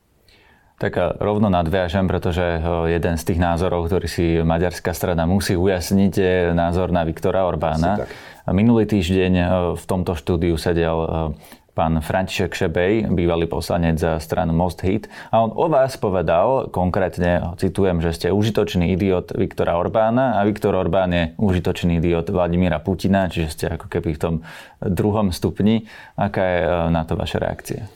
[0.76, 2.44] Tak rovno nadviažem, pretože
[2.92, 8.08] jeden z tých názorov, ktorý si maďarská strana musí ujasniť, je názor na Viktora Orbána.
[8.52, 9.34] Minulý týždeň
[9.80, 11.32] v tomto štúdiu sedel
[11.76, 15.12] pán František Šebej, bývalý poslanec za stranu Most Hit.
[15.30, 20.72] A on o vás povedal, konkrétne citujem, že ste užitočný idiot Viktora Orbána a Viktor
[20.72, 24.36] Orbán je užitočný idiot Vladimíra Putina, čiže ste ako keby v tom
[24.80, 25.84] druhom stupni.
[26.16, 27.92] Aká je e, na to vaša reakcia?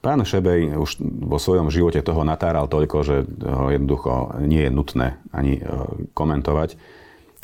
[0.00, 5.20] Pán Šebej už vo svojom živote toho natáral toľko, že ho jednoducho nie je nutné
[5.36, 5.62] ani e,
[6.16, 6.80] komentovať.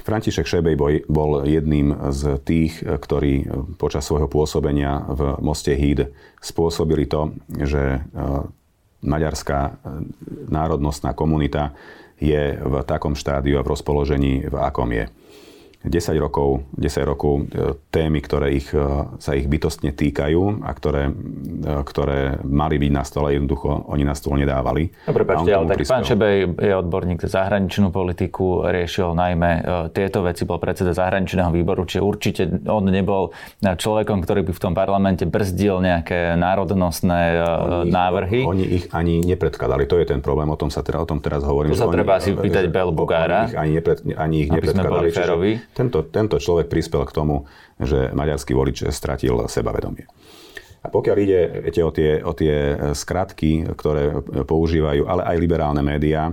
[0.04, 0.76] František Šebej
[1.08, 3.48] bol jedným z tých, ktorí
[3.80, 6.12] počas svojho pôsobenia v Moste Híd
[6.44, 7.98] spôsobili to, že e,
[9.00, 9.72] maďarská e,
[10.52, 11.72] národnostná komunita
[12.20, 15.08] je v takom štádiu a v rozpoložení, v akom je.
[15.84, 18.80] 10 rokov, 10 rokov e, témy, ktoré ich, e,
[19.20, 24.16] sa ich bytostne týkajú a ktoré, e, ktoré mali byť na stole, jednoducho oni na
[24.16, 24.88] stôl nedávali.
[25.04, 29.50] No prepáčte, ale tak pán Šebej je odborník za zahraničnú politiku, riešil najmä
[29.92, 34.72] tieto veci, bol predseda zahraničného výboru, čiže určite on nebol človekom, ktorý by v tom
[34.72, 38.40] parlamente brzdil nejaké národnostné oni návrhy.
[38.48, 41.44] Oni ich ani nepredkladali, to je ten problém, o tom sa teda, o tom teraz
[41.44, 41.76] hovorím.
[41.76, 43.44] To sa treba si pýtať Bel Bugára.
[43.44, 45.12] Oni ich ani, nepred, ani ich nepredkladali.
[45.74, 50.06] Tento, tento človek prispel k tomu, že maďarský volič stratil sebavedomie.
[50.84, 56.30] A pokiaľ ide viete, o, tie, o tie skratky, ktoré používajú, ale aj liberálne médiá,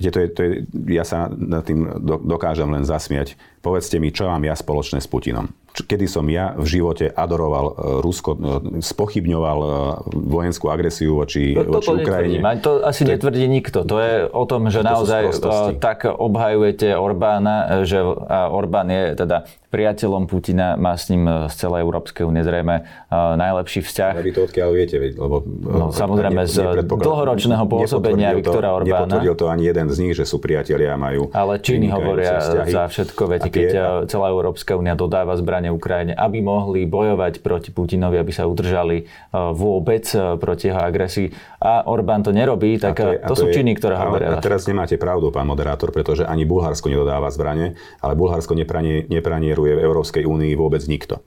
[0.00, 0.50] viete, to je, to je,
[0.90, 3.36] ja sa nad tým dokážem len zasmiať.
[3.60, 7.72] Povedzte mi, čo mám ja spoločné s Putinom kedy som ja v živote adoroval e,
[7.98, 8.38] Rusko, e,
[8.78, 9.68] spochybňoval e,
[10.14, 12.38] vojenskú agresiu voči, no, voči Ukrajine.
[12.38, 12.62] Netvrdím.
[12.62, 13.82] To asi to, netvrdí nikto.
[13.82, 15.34] To je o tom, že naozaj
[15.82, 17.98] tak obhajujete Orbána, že
[18.30, 24.12] Orbán je teda priateľom Putina, má s ním z celej Európskej únie zrejme najlepší vzťah.
[24.22, 24.96] Vy to odkiaľ viete?
[25.02, 29.10] Lebo, no, samozrejme z dlhoročného pôsobenia Viktora to, Orbána.
[29.10, 32.38] Nepotvrdil to ani jeden z nich, že sú priatelia a majú Ale Číny hovoria
[32.70, 33.26] za všetko.
[33.26, 33.68] Viete, keď
[34.06, 39.04] celá Európska únia dodáva zbranie Ukrajine, aby mohli bojovať proti Putinovi, aby sa udržali e,
[39.32, 41.32] vôbec e, proti jeho agresii.
[41.58, 44.36] A Orbán to nerobí, tak to, je, to, to sú je, činy, ktoré hovoria.
[44.36, 49.63] A teraz nemáte pravdu, pán moderátor, pretože ani Bulharsko nedodáva zbrane, ale Bulharsko nepranie, nepranieruje
[49.72, 51.24] v Európskej únii vôbec nikto.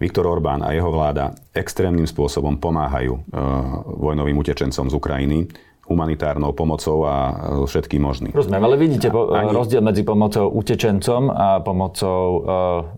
[0.00, 3.20] Viktor Orbán a jeho vláda extrémnym spôsobom pomáhajú e,
[4.00, 5.38] vojnovým utečencom z Ukrajiny
[5.84, 7.32] humanitárnou pomocou a e,
[7.68, 8.32] všetkým možným.
[8.32, 9.52] Rozumiem, ale vidíte po, Ani...
[9.52, 12.46] rozdiel medzi pomocou utečencom a pomocou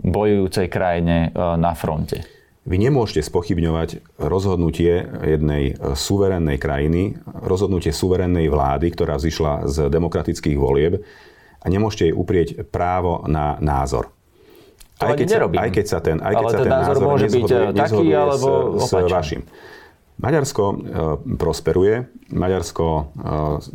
[0.06, 2.22] bojujúcej krajine na fronte.
[2.62, 11.02] Vy nemôžete spochybňovať rozhodnutie jednej suverénnej krajiny, rozhodnutie suverénnej vlády, ktorá vzýšla z demokratických volieb
[11.58, 14.14] a nemôžete jej uprieť právo na názor.
[15.02, 17.10] To aj keď, sa, aj keď sa ten, aj keď Ale sa ten názor, názor
[17.10, 19.42] môže byť taký alebo s, s vašim.
[20.22, 20.74] Maďarsko e,
[21.34, 21.94] prosperuje.
[22.32, 22.86] Maďarsko,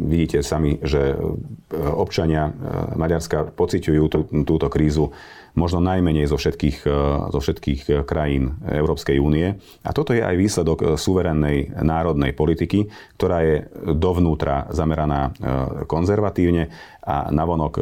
[0.01, 1.13] vidíte sami, že
[1.77, 2.49] občania
[2.97, 5.13] Maďarska pociťujú tú, túto krízu
[5.57, 6.85] možno najmenej zo všetkých,
[7.33, 9.57] zo všetkých krajín Európskej únie.
[9.81, 13.55] A toto je aj výsledok suverénnej národnej politiky, ktorá je
[13.97, 15.33] dovnútra zameraná
[15.89, 16.69] konzervatívne
[17.01, 17.73] a navonok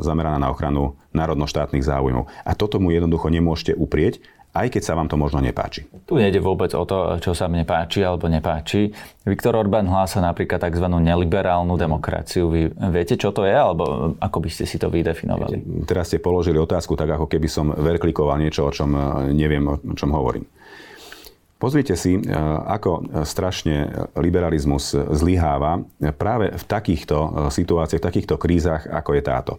[0.00, 2.30] zameraná na ochranu národnoštátnych záujmov.
[2.46, 5.86] A toto mu jednoducho nemôžete uprieť aj keď sa vám to možno nepáči.
[6.10, 8.90] Tu nejde vôbec o to, čo sa mne páči alebo nepáči.
[9.22, 10.86] Viktor Orbán hlása napríklad tzv.
[10.90, 12.50] neliberálnu demokraciu.
[12.50, 15.86] Vy viete, čo to je, alebo ako by ste si to vydefinovali?
[15.86, 19.94] Teraz ste položili otázku tak, ako keby som verklikoval niečo, o čom e, neviem, o
[19.94, 20.42] čom hovorím.
[21.60, 22.22] Pozrite si, e,
[22.66, 25.84] ako strašne liberalizmus zlyháva
[26.18, 29.52] práve v takýchto e, situáciách, v takýchto krízach, ako je táto.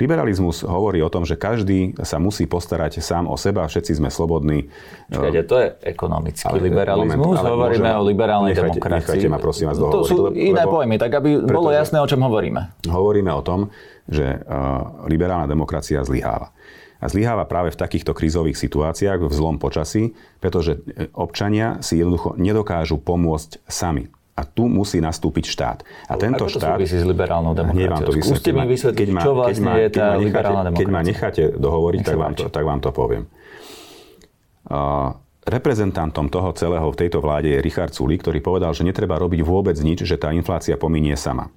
[0.00, 4.72] Liberalizmus hovorí o tom, že každý sa musí postarať sám o seba, všetci sme slobodní.
[5.12, 9.04] Čakajte, to je ekonomický ale, liberalizmus, moment, ale hovoríme môžem, o liberálnej nechajte, demokracii.
[9.04, 10.00] Nechajte ma prosím vás dohovoriť.
[10.00, 12.60] To sú lebo, iné pojmy, tak aby bolo jasné, o čom hovoríme.
[12.88, 13.68] Hovoríme o tom,
[14.08, 16.56] že uh, liberálna demokracia zlyháva.
[17.02, 20.80] A zlyháva práve v takýchto krízových situáciách, v zlom počasí, pretože
[21.12, 25.78] občania si jednoducho nedokážu pomôcť sami A tu musí nastúpiť štát.
[26.08, 26.80] A tento Ako to štát...
[26.80, 28.08] súvisí s liberálnou demokraciou?
[28.08, 30.24] to Skúste mi vysvetliť, keď ma, čo vlastne keď ma, je keď tá ma necháte,
[30.24, 30.80] liberálna demokracia.
[30.80, 33.24] Keď ma necháte dohovoriť, Nech tak vám, to, tak vám to poviem.
[34.72, 35.12] Uh,
[35.44, 39.76] reprezentantom toho celého v tejto vláde je Richard Sulík, ktorý povedal, že netreba robiť vôbec
[39.76, 41.52] nič, že tá inflácia pominie sama.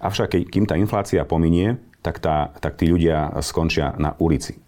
[0.00, 4.60] Avšak kým tá inflácia pominie, tak, tá, tak tí ľudia skončia na ulici.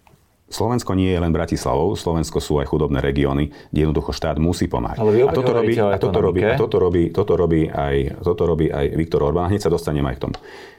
[0.47, 5.03] Slovensko nie je len Bratislavou, Slovensko sú aj chudobné regióny, kde jednoducho štát musí pomáhať.
[5.03, 8.95] A toto robí, a toto robí, a toto robí, toto robí, aj, toto robí aj
[8.95, 9.51] Viktor Orbán.
[9.51, 10.35] Hneď sa dostanem aj k tomu.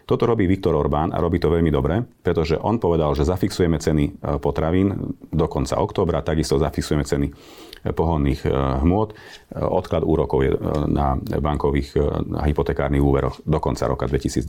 [0.08, 4.04] Toto robí Viktor Orbán a robí to veľmi dobre, pretože on povedal, že zafixujeme ceny
[4.08, 7.32] e, potravín do konca októbra, takisto zafixujeme ceny e,
[7.92, 8.48] pohonných e,
[8.80, 9.12] hmôt.
[9.52, 10.56] Odklad úrokov je
[10.88, 11.92] na bankových
[12.40, 14.48] a hypotekárnych úveroch do konca roka 2022.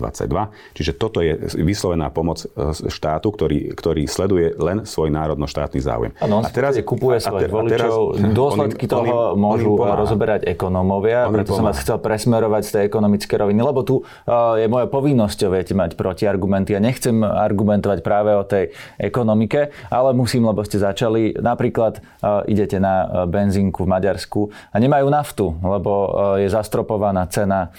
[0.79, 2.39] Čiže toto je vyslovená pomoc
[2.87, 6.11] štátu, ktorý, ktorý sleduje len svoj národno-štátny záujem.
[6.23, 8.17] On a teraz, kupuje svojich voličov.
[8.39, 9.99] Dôsledky on im- toho on im môžu pomáha.
[9.99, 14.55] rozoberať ekonómovia, On preto som vás chcel presmerovať z tej ekonomické roviny, lebo tu uh,
[14.55, 16.73] je moja povinnosťou, viete, mať protiargumenty.
[16.73, 21.35] Ja nechcem argumentovať práve o tej ekonomike, ale musím, lebo ste začali.
[21.35, 24.41] Napríklad uh, idete na uh, benzínku v Maďarsku
[24.71, 27.71] a nemajú naftu, lebo uh, je zastropovaná cena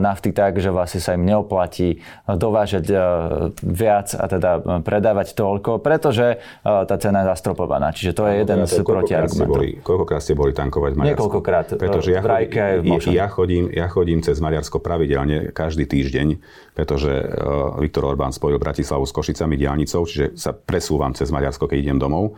[0.00, 2.88] nafty tak, že vlastne sa im neoplatí dovážať
[3.60, 7.88] viac a teda predávať toľko, pretože tá cena zastropovaná.
[7.88, 9.48] Čiže to je jeden Teda z protiargumentov.
[9.48, 11.16] boli, koľkokrát ste boli tankovať v Maďarsku?
[11.16, 15.56] Niekoľkokrát, Pretože ja, v Rajke aj v chodím, ja, chodím, ja chodím cez Maďarsko pravidelne
[15.56, 16.28] každý týždeň,
[16.76, 21.78] pretože uh, Viktor Orbán spojil Bratislavu s Košicami diálnicou, čiže sa presúvam cez Maďarsko, keď
[21.80, 22.36] idem domov.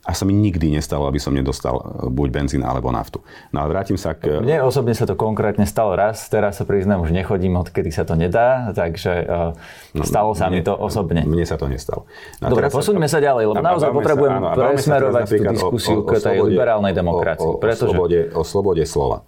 [0.00, 3.20] A sa mi nikdy nestalo, aby som nedostal uh, buď benzín alebo naftu.
[3.50, 4.38] No ale vrátim sa k...
[4.38, 8.14] Mne osobne sa to konkrétne stalo raz, teraz sa priznám, už nechodím, odkedy sa to
[8.14, 9.52] nedá, takže uh,
[10.00, 11.22] stalo sa mi to osobne.
[11.22, 12.08] Mne sa to nestalo.
[12.38, 15.24] No Dobre, sa- posuňme sa ďalej, lebo naozaj sa- potrebujem áno, sa teraz presmerovať tú
[15.26, 18.18] napríklad o- diskusiu o- o k tej slobode- liberálnej demokracii, O, o, o, pretože- slobode,
[18.30, 19.18] o slobode slova.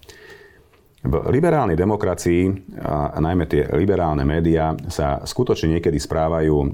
[1.00, 6.68] V liberálnej demokracii, a najmä tie liberálne médiá, sa skutočne niekedy správajú e,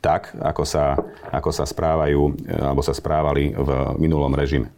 [0.00, 0.96] tak, ako sa,
[1.28, 3.68] ako sa správajú, e, alebo sa správali v
[4.00, 4.72] minulom režime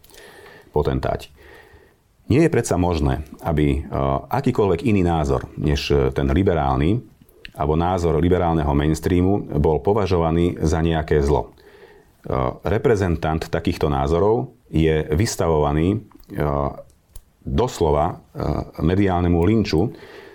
[0.75, 1.31] potentáti.
[2.27, 3.95] Nie je predsa možné, aby e,
[4.27, 6.99] akýkoľvek iný názor, než ten liberálny,
[7.55, 11.55] alebo názor liberálneho mainstreamu bol považovaný za nejaké zlo.
[12.63, 15.99] Reprezentant takýchto názorov je vystavovaný
[17.41, 19.89] doslova e, mediálnemu linču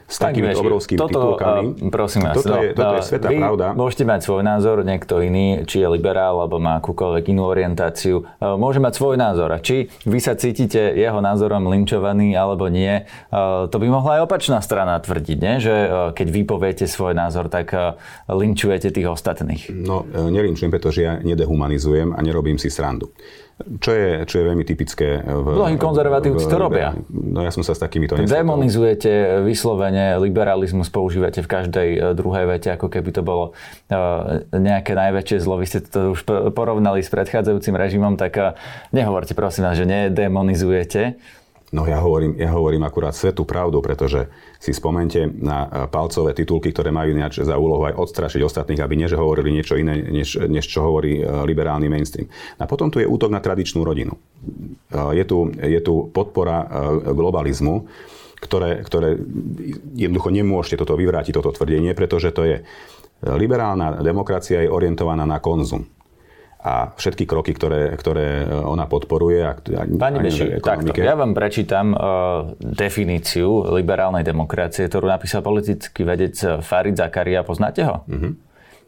[0.07, 1.83] s Pán takými obrovskými toto, titulkami.
[1.83, 3.67] uh, prosím vás, toto, no, je, toto je uh, sveta vy pravda.
[3.75, 8.23] Môžete mať svoj názor, niekto iný, či je liberál, alebo má akúkoľvek inú orientáciu.
[8.39, 9.51] Uh, Môže mať svoj názor.
[9.51, 14.31] A či vy sa cítite jeho názorom linčovaný, alebo nie, uh, to by mohla aj
[14.31, 15.55] opačná strana tvrdiť, nie?
[15.59, 17.99] že uh, keď vy poviete svoj názor, tak uh,
[18.31, 19.75] linčujete tých ostatných.
[19.75, 23.11] No, e, nelinčujem, pretože ja nedehumanizujem a nerobím si srandu.
[23.57, 25.47] Čo je, čo je veľmi typické v...
[25.57, 26.93] Mnohí konzervatívci to robia.
[27.09, 28.45] No ja som sa s takýmito nestretol.
[28.45, 33.57] Demonizujete vyslovene, liberalizmus používate v každej e, druhej vete, ako keby to bolo
[33.89, 33.97] e,
[34.53, 35.57] nejaké najväčšie zlo.
[35.57, 38.53] Vy ste to už porovnali s predchádzajúcim režimom, tak e,
[38.93, 41.17] nehovorte prosím vás, že nedemonizujete.
[41.77, 46.73] No ja hovorím, ja hovorím akurát svetú pravdu, pretože si spomente na e, palcové titulky,
[46.73, 50.41] ktoré majú ináč za úlohu aj odstrašiť ostatných, aby nie, že hovorili niečo iné, než,
[50.49, 52.33] než čo hovorí e, liberálny mainstream.
[52.57, 54.17] A potom tu je útok na tradičnú rodinu.
[54.17, 56.65] E, Je tu, je tu podpora
[57.05, 57.85] globalizmu,
[58.41, 59.21] ktoré, ktoré
[59.93, 62.57] jednoducho nemôžete toto vyvrátiť, toto tvrdenie, pretože to je
[63.21, 65.89] liberálna demokracia je orientovaná na konzum
[66.67, 69.39] a všetky kroky, ktoré, ktoré ona podporuje.
[69.47, 70.91] A, a, Pani Beši, takto.
[70.99, 76.35] Ja vám prečítam uh, definíciu liberálnej demokracie, ktorú napísal politický vedec
[76.67, 77.47] Farid Zakaria.
[77.47, 78.03] Poznáte ho?
[78.11, 78.35] Uh-huh.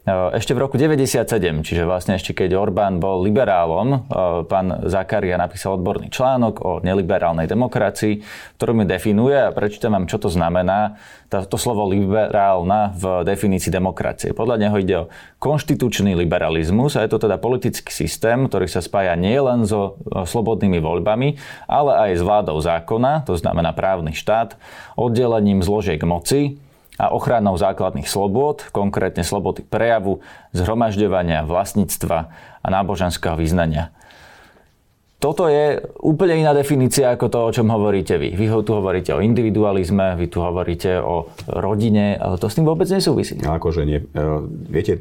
[0.07, 1.27] Ešte v roku 97,
[1.61, 7.45] čiže vlastne ešte keď Orbán bol liberálom, uh, pán Zakaria napísal odborný článok o neliberálnej
[7.45, 8.23] demokracii,
[8.55, 10.95] ktorú mi definuje a prečítam vám, čo to znamená
[11.29, 14.33] to slovo liberálna v definícii demokracie.
[14.33, 19.13] Podľa neho ide o konštitučný liberalizmus a je to teda politický systém, ktorý sa spája
[19.13, 21.37] nielen so e, slobodnými voľbami,
[21.69, 24.57] ale aj s vládou zákona, to znamená právny štát,
[24.97, 26.57] oddelením zložiek moci
[26.99, 30.19] a ochranou základných slobôd, konkrétne slobody prejavu,
[30.51, 32.17] zhromažďovania, vlastníctva
[32.59, 33.95] a náboženského vyznania.
[35.19, 38.35] Toto je úplne iná definícia ako to, o čom hovoríte vy.
[38.39, 42.87] Vy tu hovoríte o individualizme, vy tu hovoríte o rodine, ale to s tým vôbec
[42.87, 43.35] nesúvisí.
[43.35, 43.99] Akože nie.
[43.99, 44.23] E,
[44.71, 44.95] Viete,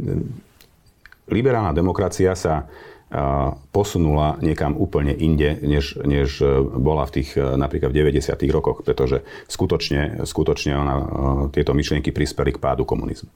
[1.30, 2.66] liberálna demokracia sa
[3.72, 8.36] posunula niekam úplne inde, než, než e, bola v tých e, napríklad v 90.
[8.52, 11.04] rokoch, pretože skutočne, skutočne ona, e,
[11.56, 13.32] tieto myšlienky prispeli k pádu komunizmu.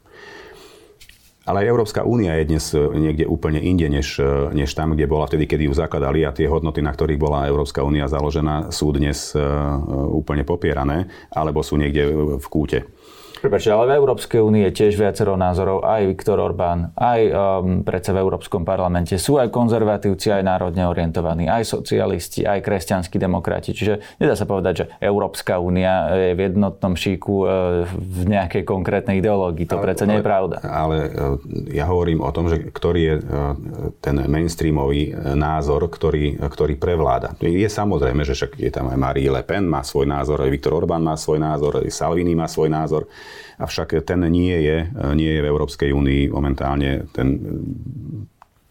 [1.42, 4.22] Ale aj Európska únia je dnes niekde úplne inde, než,
[4.54, 7.82] než tam, kde bola vtedy, kedy ju zakladali a tie hodnoty, na ktorých bola Európska
[7.82, 9.34] únia založená, sú dnes
[9.90, 12.86] úplne popierané alebo sú niekde v kúte.
[13.42, 18.14] Prepačte, ale v Európskej únie je tiež viacero názorov, aj Viktor Orbán, aj um, predsa
[18.14, 23.74] v Európskom parlamente sú aj konzervatívci, aj národne orientovaní, aj socialisti, aj kresťanskí demokrati.
[23.74, 27.48] Čiže nedá sa povedať, že Európska únia je v jednotnom šíku uh,
[27.90, 29.66] v nejakej konkrétnej ideológii.
[29.74, 30.62] To ale, predsa nie je pravda.
[30.62, 31.34] Ale uh,
[31.66, 33.58] ja hovorím o tom, že ktorý je uh,
[33.98, 37.34] ten mainstreamový názor, ktorý, ktorý prevláda.
[37.42, 40.78] Je samozrejme, že však je tam aj Marie Le Pen, má svoj názor, aj Viktor
[40.78, 43.10] Orbán má svoj názor, aj Salvini má svoj názor.
[43.60, 44.76] Avšak ten nie je,
[45.14, 47.28] nie je v Európskej únii momentálne ten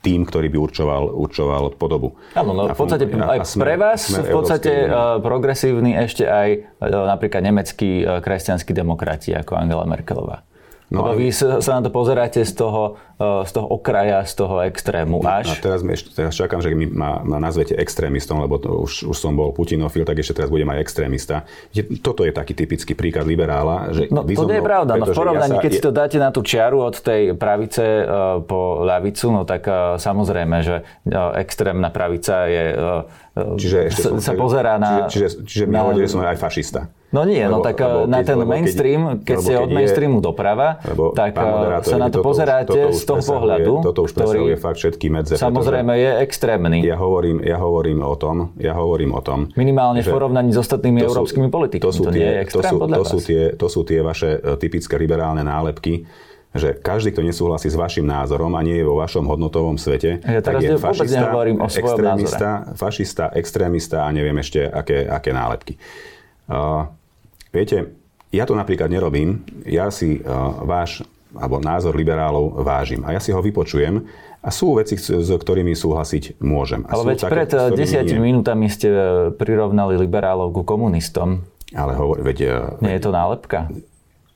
[0.02, 2.18] tým, ktorý by určoval, určoval podobu.
[2.34, 6.50] Áno, no v podstate aj sme, pre vás v podstate uh, progresívny ešte aj
[6.82, 10.42] uh, napríklad nemeckí uh, kresťanskí demokrati ako Angela Merkelová.
[10.92, 14.44] No Lebo vy sa, sa na to pozeráte z toho, e, z toho okraja, z
[14.44, 15.56] toho extrému až.
[15.56, 19.16] A teraz, ešte, teraz čakám, že mi ma, ma nazvete extrémistom, lebo to už, už
[19.16, 21.48] som bol putinofil, tak ešte teraz budem aj extrémista.
[22.04, 23.96] Toto je taký typický príklad liberála.
[23.96, 25.00] Že no to nie je pravda.
[25.00, 25.78] No v porovnaní, ja keď je...
[25.80, 29.96] si to dáte na tú čiaru od tej pravice uh, po ľavicu, no tak uh,
[29.96, 32.64] samozrejme, že uh, extrémna pravica je...
[32.76, 35.08] Uh, čiže ešte sa, som, sa pozerá na...
[35.08, 36.92] Čiže, čiže, čiže mi hovoríte, že som aj fašista.
[37.12, 40.20] No nie, no lebo, no tak lebo, na ten mainstream, keď, keď ste od mainstreamu
[40.20, 40.80] je, doprava,
[41.12, 41.36] tak
[41.84, 45.36] sa na to pozeráte toto z toho pohľadu, toto už presahuje fakt všetky medze.
[45.36, 46.80] Samozrejme je extrémny.
[46.88, 49.52] Ja hovorím, ja hovorím o tom, ja hovorím o tom.
[49.60, 51.84] Minimálne v porovnaní s ostatnými sú, európskymi politikmi.
[51.84, 54.96] To, sú to tie, to sú, to sú, tie, to sú tie vaše e, typické
[54.96, 56.08] liberálne nálepky,
[56.56, 60.40] že každý, kto nesúhlasí s vašim názorom a nie je vo vašom hodnotovom svete, ja
[60.40, 65.76] tak je fašista, o extrémista, fašista, extrémista a neviem ešte aké, aké nálepky.
[66.52, 66.92] Uh,
[67.52, 67.96] Viete,
[68.32, 69.44] ja to napríklad nerobím.
[69.68, 73.08] Ja si uh, váš alebo názor liberálov vážim.
[73.08, 74.04] A ja si ho vypočujem
[74.44, 76.84] a sú veci, s ktorými súhlasiť môžem.
[76.92, 81.48] A Ale veď také, pred eh, desiatimi minútami ste eh, prirovnali liberálov ku komunistom.
[81.72, 82.68] Ale hovor, veď...
[82.84, 83.72] Nie je to nálepka?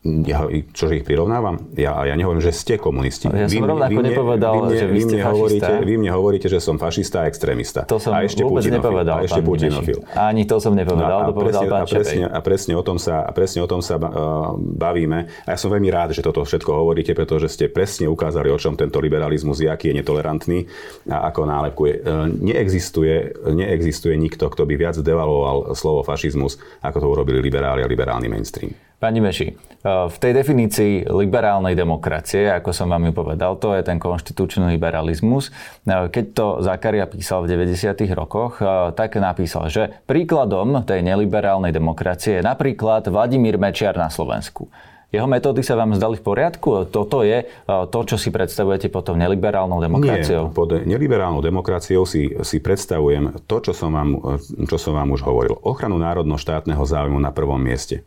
[0.05, 1.73] Ja, čože ich prirovnávam?
[1.73, 3.25] Ja, ja nehovorím, že ste komunisti.
[3.25, 6.11] Ja vy, som rovnako vy nepovedal, vy mne, že vy ste vy hovoríte, vy mne
[6.13, 7.89] hovoríte, že som fašista a extrémista.
[7.89, 9.17] To som a ešte vôbec putinofil, nepovedal.
[9.17, 9.99] A ešte putinofil.
[10.13, 12.97] Ani to som nepovedal, no, a, to presne, pán a presne, a presne o tom
[13.01, 15.19] sa, a presne o tom sa uh, bavíme.
[15.41, 18.77] A ja som veľmi rád, že toto všetko hovoríte, pretože ste presne ukázali, o čom
[18.77, 20.69] tento liberalizmus je, aký je netolerantný
[21.09, 21.93] a ako nálepkuje.
[22.05, 27.89] Uh, neexistuje, neexistuje nikto, kto by viac devaloval slovo fašizmus, ako to urobili liberáli a
[27.89, 28.69] liberálny mainstream.
[29.05, 33.85] Pani Meši, eh, v tej definícii liberálnej demokracie, ako som vám ju povedal, to je
[33.85, 35.53] ten konštitučný liberalizmus.
[35.85, 38.09] Eh, keď to Zakaria písal v 90.
[38.17, 38.65] rokoch, eh,
[38.97, 44.73] tak napísal, že príkladom tej neliberálnej demokracie je napríklad Vladimír Mečiar na Slovensku.
[45.13, 46.89] Jeho metódy sa vám zdali v poriadku?
[46.89, 50.49] Toto je to, čo si predstavujete pod tou neliberálnou demokraciou?
[50.49, 55.23] Nie, pod neliberálnou demokraciou si, si predstavujem to, čo som, vám, čo som vám už
[55.23, 55.55] hovoril.
[55.61, 58.03] Ochranu národno-štátneho záujmu na prvom mieste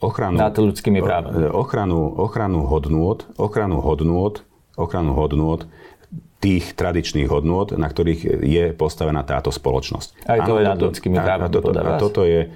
[0.00, 1.50] ochranu, Nad ľudskými právami.
[1.50, 4.34] Ochranu, ochranu hodnôt, ochranu hodnôt,
[4.78, 5.66] ochranu hodnôt
[6.38, 10.28] tých tradičných hodnôt, na ktorých je postavená táto spoločnosť.
[10.28, 11.48] Aj to Áno, je nad ľudskými právami.
[11.48, 12.52] A, toto, a toto je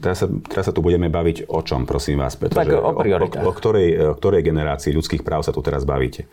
[0.00, 3.04] Teraz sa, teraz sa tu budeme baviť o čom, prosím vás, pretože tak o, o,
[3.04, 6.24] o, o, ktorej, o ktorej generácii ľudských práv sa tu teraz bavíte.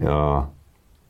[0.00, 0.48] Uh,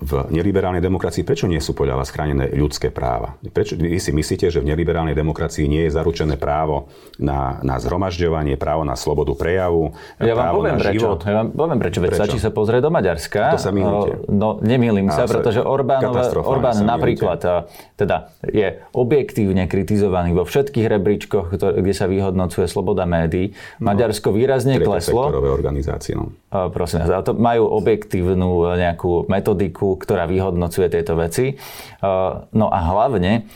[0.02, 3.38] v neliberálnej demokracii prečo nie sú podľa vás chránené ľudské práva?
[3.40, 6.90] Prečo vy si myslíte, že v neliberálnej demokracii nie je zaručené právo
[7.22, 10.94] na, na zhromažďovanie, právo na slobodu prejavu, ja právo vám poviem na prečo.
[10.98, 11.20] život?
[11.22, 13.42] Ja vám poviem prečo, veď stačí sa pozrieť do Maďarska.
[13.54, 14.26] To sa milíte.
[14.26, 16.02] No, nemýlim sa, pretože Orbán,
[16.42, 23.54] Orbán napríklad teda je objektívne kritizovaný vo všetkých rebríčkoch, kde sa vyhodnocuje sloboda médií.
[23.78, 25.30] No, Maďarsko výrazne kleslo.
[25.52, 26.32] organizácie, no.
[26.50, 31.56] Prosím vás, to majú objektívnu nejakú metodiku, ktorá vyhodnocuje tieto veci.
[32.52, 33.46] No a hlavne,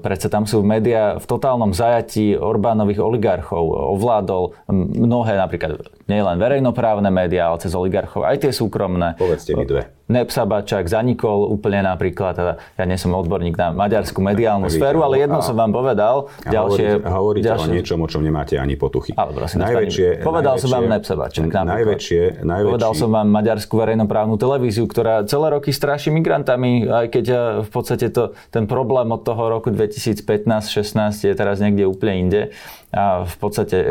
[0.00, 3.92] predsa tam sú médiá v totálnom zajatí Orbánových oligarchov.
[3.98, 9.18] Ovládol mnohé, napríklad nielen verejnoprávne médiá, ale cez oligarchov aj tie súkromné.
[9.18, 9.97] Povedzte mi dve.
[10.08, 15.44] Nepsabačák zanikol úplne napríklad, teda ja nie som odborník na maďarskú mediálnu sféru, ale jedno
[15.44, 16.32] som vám povedal.
[16.44, 17.68] A ďalšie, hovoríte, hovoríte ďalšie...
[17.68, 19.12] o niečom, o čom nemáte ani potuchy.
[19.12, 21.46] Ale prosím, najväčšie, povedal najväčšie, som vám Nepsabačák.
[21.52, 22.72] Najväčšie, najväčšie...
[22.72, 27.70] Povedal som vám maďarskú verejnoprávnu televíziu, ktorá celé roky straší migrantami, aj keď eh, v
[27.70, 32.42] podstate to, ten problém od toho roku 2015-16 je teraz niekde úplne inde.
[32.88, 33.88] A v podstate e,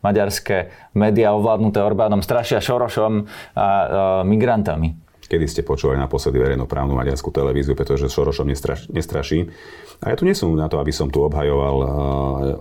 [0.00, 3.86] maďarské médiá ovládnuté Orbánom strašia Šorošom a e,
[4.24, 5.07] migrantami.
[5.28, 9.52] Kedy ste počúvali naposledy verejnoprávnu maďarskú televíziu, pretože Šorošom nestraš, nestraší.
[10.00, 11.88] A ja tu nie na to, aby som tu obhajoval uh,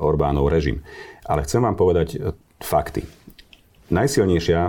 [0.04, 0.84] Orbánov režim.
[1.24, 2.20] Ale chcem vám povedať
[2.60, 3.08] fakty.
[3.88, 4.60] najsilnejšia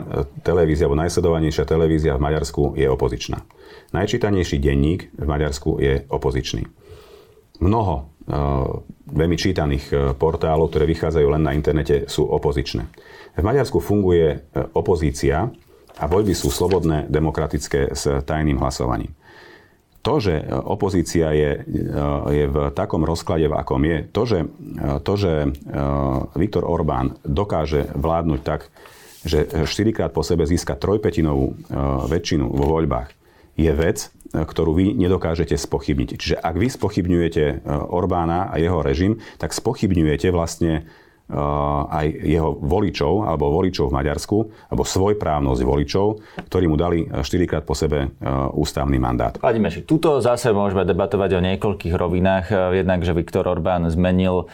[0.47, 3.43] televízia alebo najsledovanejšia televízia v Maďarsku je opozičná.
[3.91, 6.63] Najčítanejší denník v Maďarsku je opozičný.
[7.59, 8.15] Mnoho
[9.09, 12.85] veľmi čítaných portálov, ktoré vychádzajú len na internete, sú opozičné.
[13.35, 15.49] V Maďarsku funguje opozícia
[15.99, 19.13] a voľby sú slobodné, demokratické s tajným hlasovaním
[20.09, 20.35] to, že
[20.65, 21.51] opozícia je,
[22.33, 24.39] je v takom rozklade, v akom je, to, že,
[25.05, 25.49] to, že e,
[26.33, 28.73] Viktor Orbán dokáže vládnuť tak,
[29.29, 31.55] že štyrikrát po sebe získa trojpetinovú e,
[32.09, 33.13] väčšinu vo voľbách,
[33.59, 36.09] je vec, ktorú vy nedokážete spochybniť.
[36.17, 40.89] Čiže ak vy spochybňujete e, Orbána a jeho režim, tak spochybňujete vlastne
[41.29, 44.39] aj jeho voličov, alebo voličov v Maďarsku,
[44.73, 46.07] alebo svojprávnosť voličov,
[46.49, 48.17] ktorí mu dali 4 krát po sebe
[48.57, 49.37] ústavný mandát.
[49.37, 52.73] Pani Meši, tuto zase môžeme debatovať o niekoľkých rovinách.
[52.73, 54.49] Jednak, že Viktor Orbán zmenil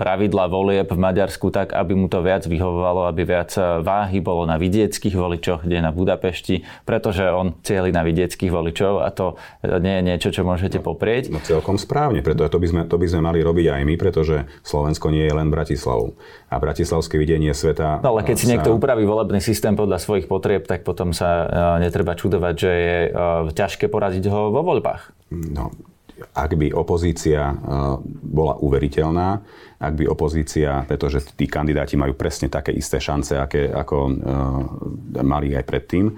[0.00, 3.52] pravidla volieb v Maďarsku tak, aby mu to viac vyhovovalo, aby viac
[3.84, 9.12] váhy bolo na vidieckých voličoch, kde na Budapešti, pretože on cieli na vidieckých voličov a
[9.12, 9.36] to
[9.84, 11.28] nie je niečo, čo môžete poprieť.
[11.28, 14.48] No celkom správne, preto to by sme, to by sme mali robiť aj my, pretože
[14.64, 16.05] Slovensko nie je len Bratislava.
[16.06, 16.46] Bratislavou.
[16.46, 18.00] A bratislavské videnie sveta...
[18.02, 18.50] No ale keď si sa...
[18.54, 21.46] niekto upraví volebný systém podľa svojich potrieb, tak potom sa
[21.78, 23.10] e, netreba čudovať, že je e,
[23.50, 25.10] ťažké poraziť ho vo voľbách.
[25.34, 25.74] No,
[26.32, 27.54] ak by opozícia e,
[28.22, 29.42] bola uveriteľná,
[29.82, 34.08] ak by opozícia, pretože tí kandidáti majú presne také isté šance, aké, ako
[35.20, 36.08] mali aj predtým,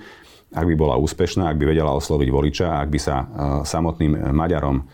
[0.54, 3.26] ak by bola úspešná, ak by vedela osloviť voliča, ak by sa
[3.66, 4.86] samotným Maďarom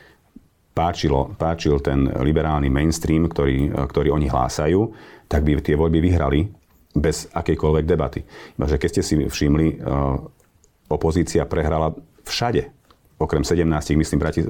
[0.74, 4.80] páčilo, páčil ten liberálny mainstream, ktorý, ktorý oni hlásajú,
[5.30, 6.50] tak by tie voľby vyhrali
[6.94, 8.20] bez akejkoľvek debaty.
[8.58, 9.78] Iba, že keď ste si všimli, eh,
[10.90, 11.94] opozícia prehrala
[12.26, 12.83] všade
[13.24, 13.64] okrem 17,
[13.96, 14.46] myslím, Brati-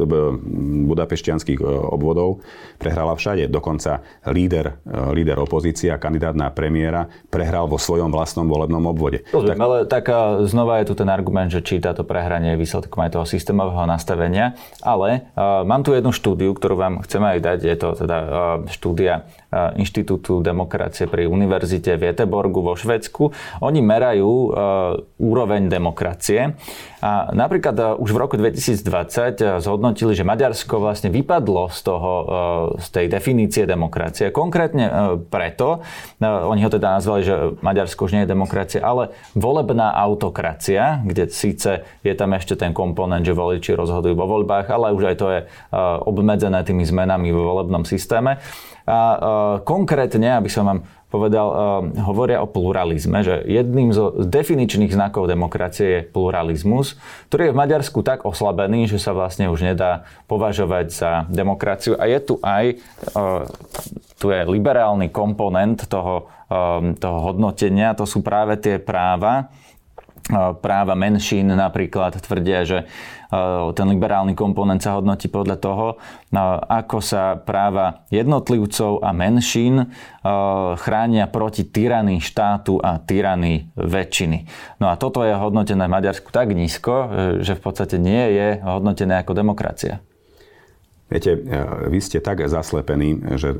[0.90, 2.42] budapešťanských e, obvodov,
[2.82, 3.46] prehrala všade.
[3.46, 9.22] Dokonca líder, e, líder opozície a kandidát na premiéra prehral vo svojom vlastnom volebnom obvode.
[9.30, 9.64] Rozumiem, tak...
[9.64, 10.14] ale tak e,
[10.50, 14.58] znova je tu ten argument, že či táto prehranie je výsledkom aj toho systémového nastavenia.
[14.82, 17.58] Ale uh, mám tu jednu štúdiu, ktorú vám chceme aj dať.
[17.64, 18.30] Je to teda uh,
[18.68, 19.28] štúdia
[19.78, 23.30] Inštitútu demokracie pri Univerzite v Jeteborgu vo Švedsku.
[23.62, 24.50] Oni merajú uh,
[25.18, 26.56] úroveň demokracie.
[27.04, 31.80] A napríklad uh, už v roku 2000 2020 eh, zhodnotili, že Maďarsko vlastne vypadlo z,
[31.84, 32.10] toho,
[32.80, 34.30] z tej definície demokracie.
[34.30, 35.84] Konkrétne preto,
[36.20, 41.84] oni ho teda nazvali, že Maďarsko už nie je demokracia, ale volebná autokracia, kde síce
[42.02, 45.40] je tam ešte ten komponent, že voliči rozhodujú vo voľbách, ale už aj to je
[46.04, 48.40] obmedzené tými zmenami vo volebnom systéme.
[48.84, 49.16] A
[49.64, 50.80] konkrétne, aby som vám
[51.14, 51.56] povedal, uh,
[52.02, 56.98] hovoria o pluralizme, že jedným zo definičných znakov demokracie je pluralizmus,
[57.30, 61.94] ktorý je v Maďarsku tak oslabený, že sa vlastne už nedá považovať za demokraciu.
[61.94, 62.82] A je tu aj
[63.14, 63.46] uh,
[64.18, 69.52] tu je liberálny komponent toho, um, toho hodnotenia, to sú práve tie práva,
[70.64, 72.78] práva menšín napríklad tvrdia, že
[73.74, 75.86] ten liberálny komponent sa hodnotí podľa toho,
[76.70, 79.90] ako sa práva jednotlivcov a menšín
[80.80, 84.38] chránia proti tyranii štátu a tyranii väčšiny.
[84.80, 87.10] No a toto je hodnotené v Maďarsku tak nízko,
[87.44, 90.00] že v podstate nie je hodnotené ako demokracia.
[91.04, 93.56] Viete, e, vy ste tak zaslepení, že e,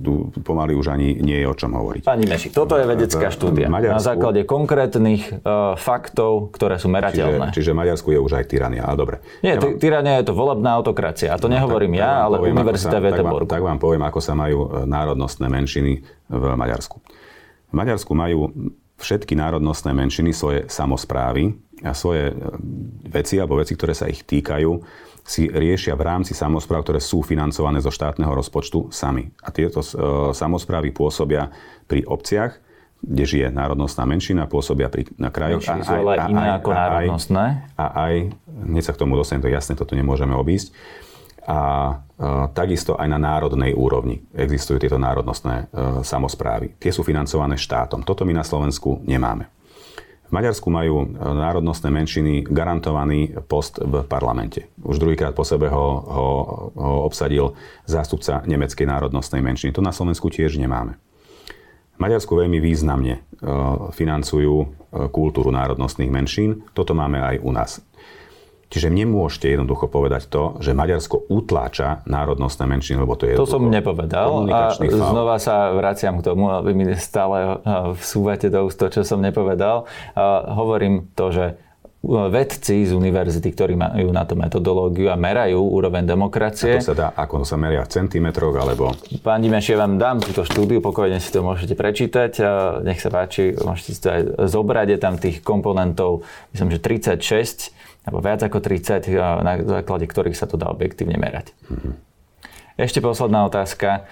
[0.00, 2.08] tu pomaly už ani nie je o čom hovoriť.
[2.08, 3.68] Pani Meši, toto je vedecká štúdia.
[3.68, 7.52] Maďarsku, na základe konkrétnych uh, faktov, ktoré sú merateľné.
[7.52, 9.16] Čiže, čiže Maďarsku je už aj tyrania, ale dobre.
[9.44, 11.32] Nie, ja vám, tyrania je to volebná autokracia.
[11.32, 14.20] A to no, nehovorím tak, ja, ale poviem, Univerzita v Tak, tak vám poviem, ako
[14.24, 14.58] sa majú
[14.88, 15.92] národnostné menšiny
[16.32, 16.96] v Maďarsku.
[17.68, 18.48] V Maďarsku majú
[18.98, 22.32] všetky národnostné menšiny svoje samozprávy a svoje
[23.10, 24.70] veci alebo veci, ktoré sa ich týkajú,
[25.24, 29.32] si riešia v rámci samozpráv, ktoré sú financované zo štátneho rozpočtu sami.
[29.40, 29.88] A tieto uh,
[30.36, 31.48] samozprávy pôsobia
[31.88, 32.60] pri obciach,
[33.00, 35.64] kde žije národnostná menšina, pôsobia pri, na krajoch.
[35.64, 37.44] A, sú ale aj, iné ako a, národnostné?
[37.76, 38.14] A aj,
[38.68, 40.76] hneď sa k tomu dostanem, to jasne, toto nemôžeme obísť.
[41.44, 41.58] A
[41.92, 46.80] uh, takisto aj na národnej úrovni existujú tieto národnostné uh, samozprávy.
[46.80, 48.00] Tie sú financované štátom.
[48.00, 49.52] Toto my na Slovensku nemáme.
[50.24, 54.72] V Maďarsku majú e, národnostné menšiny garantovaný post v parlamente.
[54.80, 56.28] Už druhýkrát po sebe ho, ho,
[56.72, 57.52] ho obsadil
[57.84, 59.76] zástupca nemeckej národnostnej menšiny.
[59.76, 60.96] To na Slovensku tiež nemáme.
[62.00, 63.20] Maďarsku veľmi významne e,
[63.92, 64.66] financujú e,
[65.12, 66.64] kultúru národnostných menšín.
[66.72, 67.70] Toto máme aj u nás.
[68.72, 73.66] Čiže nemôžete jednoducho povedať to, že Maďarsko utláča národnostné menšiny, lebo to je To som
[73.70, 74.90] nepovedal a faul.
[74.90, 77.60] znova sa vraciam k tomu, aby mi stále
[77.94, 79.86] vsúvate do úst to, čo som nepovedal.
[80.48, 81.46] Hovorím to, že
[82.04, 86.76] vedci z univerzity, ktorí majú na to metodológiu a merajú úroveň demokracie.
[86.76, 88.92] A to sa dá, ako sa meria v centimetroch, alebo...
[89.24, 92.44] Pán Dimeš, ja vám dám túto štúdiu, pokojne si to môžete prečítať.
[92.84, 94.20] Nech sa páči, môžete si to aj
[94.52, 97.72] zobrať, je tam tých komponentov, myslím, že 36,
[98.04, 99.08] alebo viac ako 30,
[99.42, 101.56] na základe ktorých sa to dá objektívne merať.
[101.72, 101.94] Mm-hmm.
[102.74, 104.02] Ešte posledná otázka.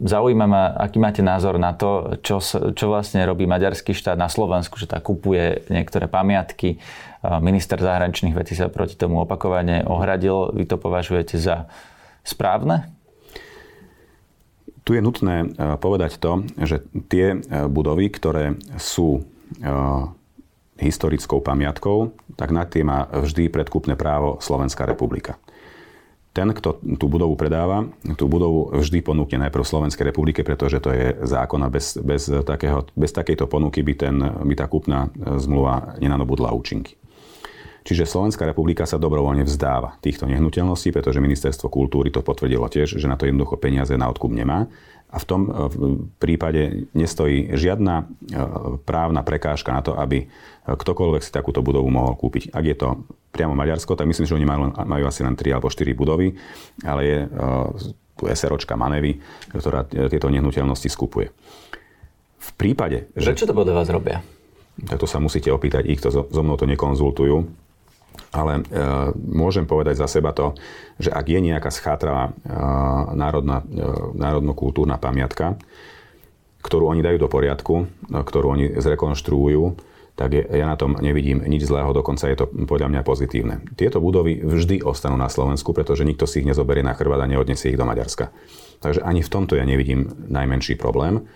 [0.00, 2.40] Zaujíma ma, aký máte názor na to, čo,
[2.72, 6.80] čo vlastne robí maďarský štát na Slovensku, že tá kupuje niektoré pamiatky.
[7.44, 10.56] Minister zahraničných vecí sa proti tomu opakovane ohradil.
[10.56, 11.68] Vy to považujete za
[12.24, 12.88] správne?
[14.88, 16.80] Tu je nutné povedať to, že
[17.12, 19.20] tie budovy, ktoré sú
[20.76, 25.40] historickou pamiatkou, tak na tie má vždy predkupné právo Slovenská republika
[26.36, 27.88] ten, kto tú budovu predáva,
[28.20, 32.84] tú budovu vždy ponúkne najprv Slovenskej republike, pretože to je zákon a bez, bez, takého,
[32.92, 35.08] bez takejto ponuky by, ten, by tá kúpna
[35.40, 37.00] zmluva nenanobudla účinky.
[37.86, 43.06] Čiže Slovenská republika sa dobrovoľne vzdáva týchto nehnuteľností, pretože ministerstvo kultúry to potvrdilo tiež, že
[43.06, 44.66] na to jednoducho peniaze na odkup nemá.
[45.06, 45.40] A v tom
[46.18, 48.04] prípade nestojí žiadna e,
[48.82, 50.26] právna prekážka na to, aby
[50.66, 52.50] ktokoľvek si takúto budovu mohol kúpiť.
[52.50, 55.70] Ak je to priamo Maďarsko, tak myslím, že oni majú, majú asi len 3 alebo
[55.70, 56.34] 4 budovy,
[56.82, 57.18] ale je
[58.18, 59.22] tu SROčka Manevy,
[59.54, 61.30] ktorá tieto nehnuteľnosti skupuje.
[62.42, 63.30] V prípade, že...
[63.30, 64.26] Prečo to podľa vás robia?
[64.76, 67.65] Tak to sa musíte opýtať ich, to so mnou to nekonzultujú.
[68.32, 68.62] Ale e,
[69.14, 70.56] môžem povedať za seba to,
[70.96, 72.52] že ak je nejaká schátrala e,
[73.14, 73.84] národná, e,
[74.16, 75.56] národno-kultúrna pamiatka,
[76.64, 79.78] ktorú oni dajú do poriadku, ktorú oni zrekonštruujú,
[80.16, 83.60] tak ja na tom nevidím nič zlého, dokonca je to podľa mňa pozitívne.
[83.76, 87.76] Tieto budovy vždy ostanú na Slovensku, pretože nikto si ich nezoberie na chrbát a neodnesie
[87.76, 88.32] ich do Maďarska.
[88.80, 91.28] Takže ani v tomto ja nevidím najmenší problém.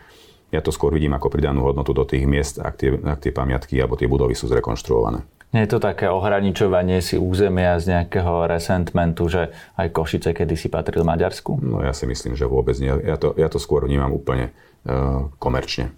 [0.50, 3.78] Ja to skôr vidím ako pridanú hodnotu do tých miest, ak tie, ak tie pamiatky
[3.78, 5.22] alebo tie budovy sú zrekonštruované.
[5.50, 11.02] Nie je to také ohraničovanie si územia z nejakého resentmentu, že aj Košice kedysi patril
[11.02, 11.58] Maďarsku?
[11.58, 12.94] No ja si myslím, že vôbec nie.
[13.02, 14.54] Ja to, ja to skôr vnímam úplne
[14.86, 15.90] uh, komerčne.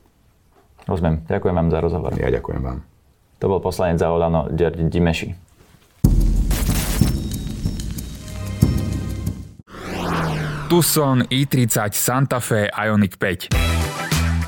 [0.89, 1.29] Rozumiem.
[1.29, 2.11] Ďakujem vám za rozhovor.
[2.17, 2.81] Ja ďakujem vám.
[3.45, 5.29] To bol poslanec za Olano Ďardi Dimeši.
[10.73, 13.72] Tucson, i30, Santa Fe, Ioniq 5.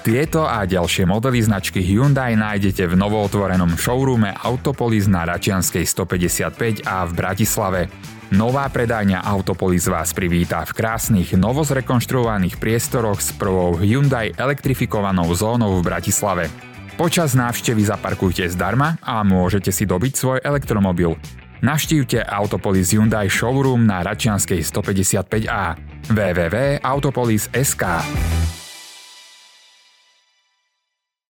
[0.05, 7.09] Tieto a ďalšie modely značky Hyundai nájdete v novootvorenom showroome Autopolis na Račianskej 155 a
[7.09, 7.89] v Bratislave.
[8.29, 15.89] Nová predajňa Autopolis vás privítá v krásnych, novozrekonštruovaných priestoroch s prvou Hyundai elektrifikovanou zónou v
[15.89, 16.53] Bratislave.
[17.01, 21.17] Počas návštevy zaparkujte zdarma a môžete si dobiť svoj elektromobil.
[21.65, 25.81] Navštívte Autopolis Hyundai showroom na Račianskej 155A
[26.13, 27.85] www.autopolis.sk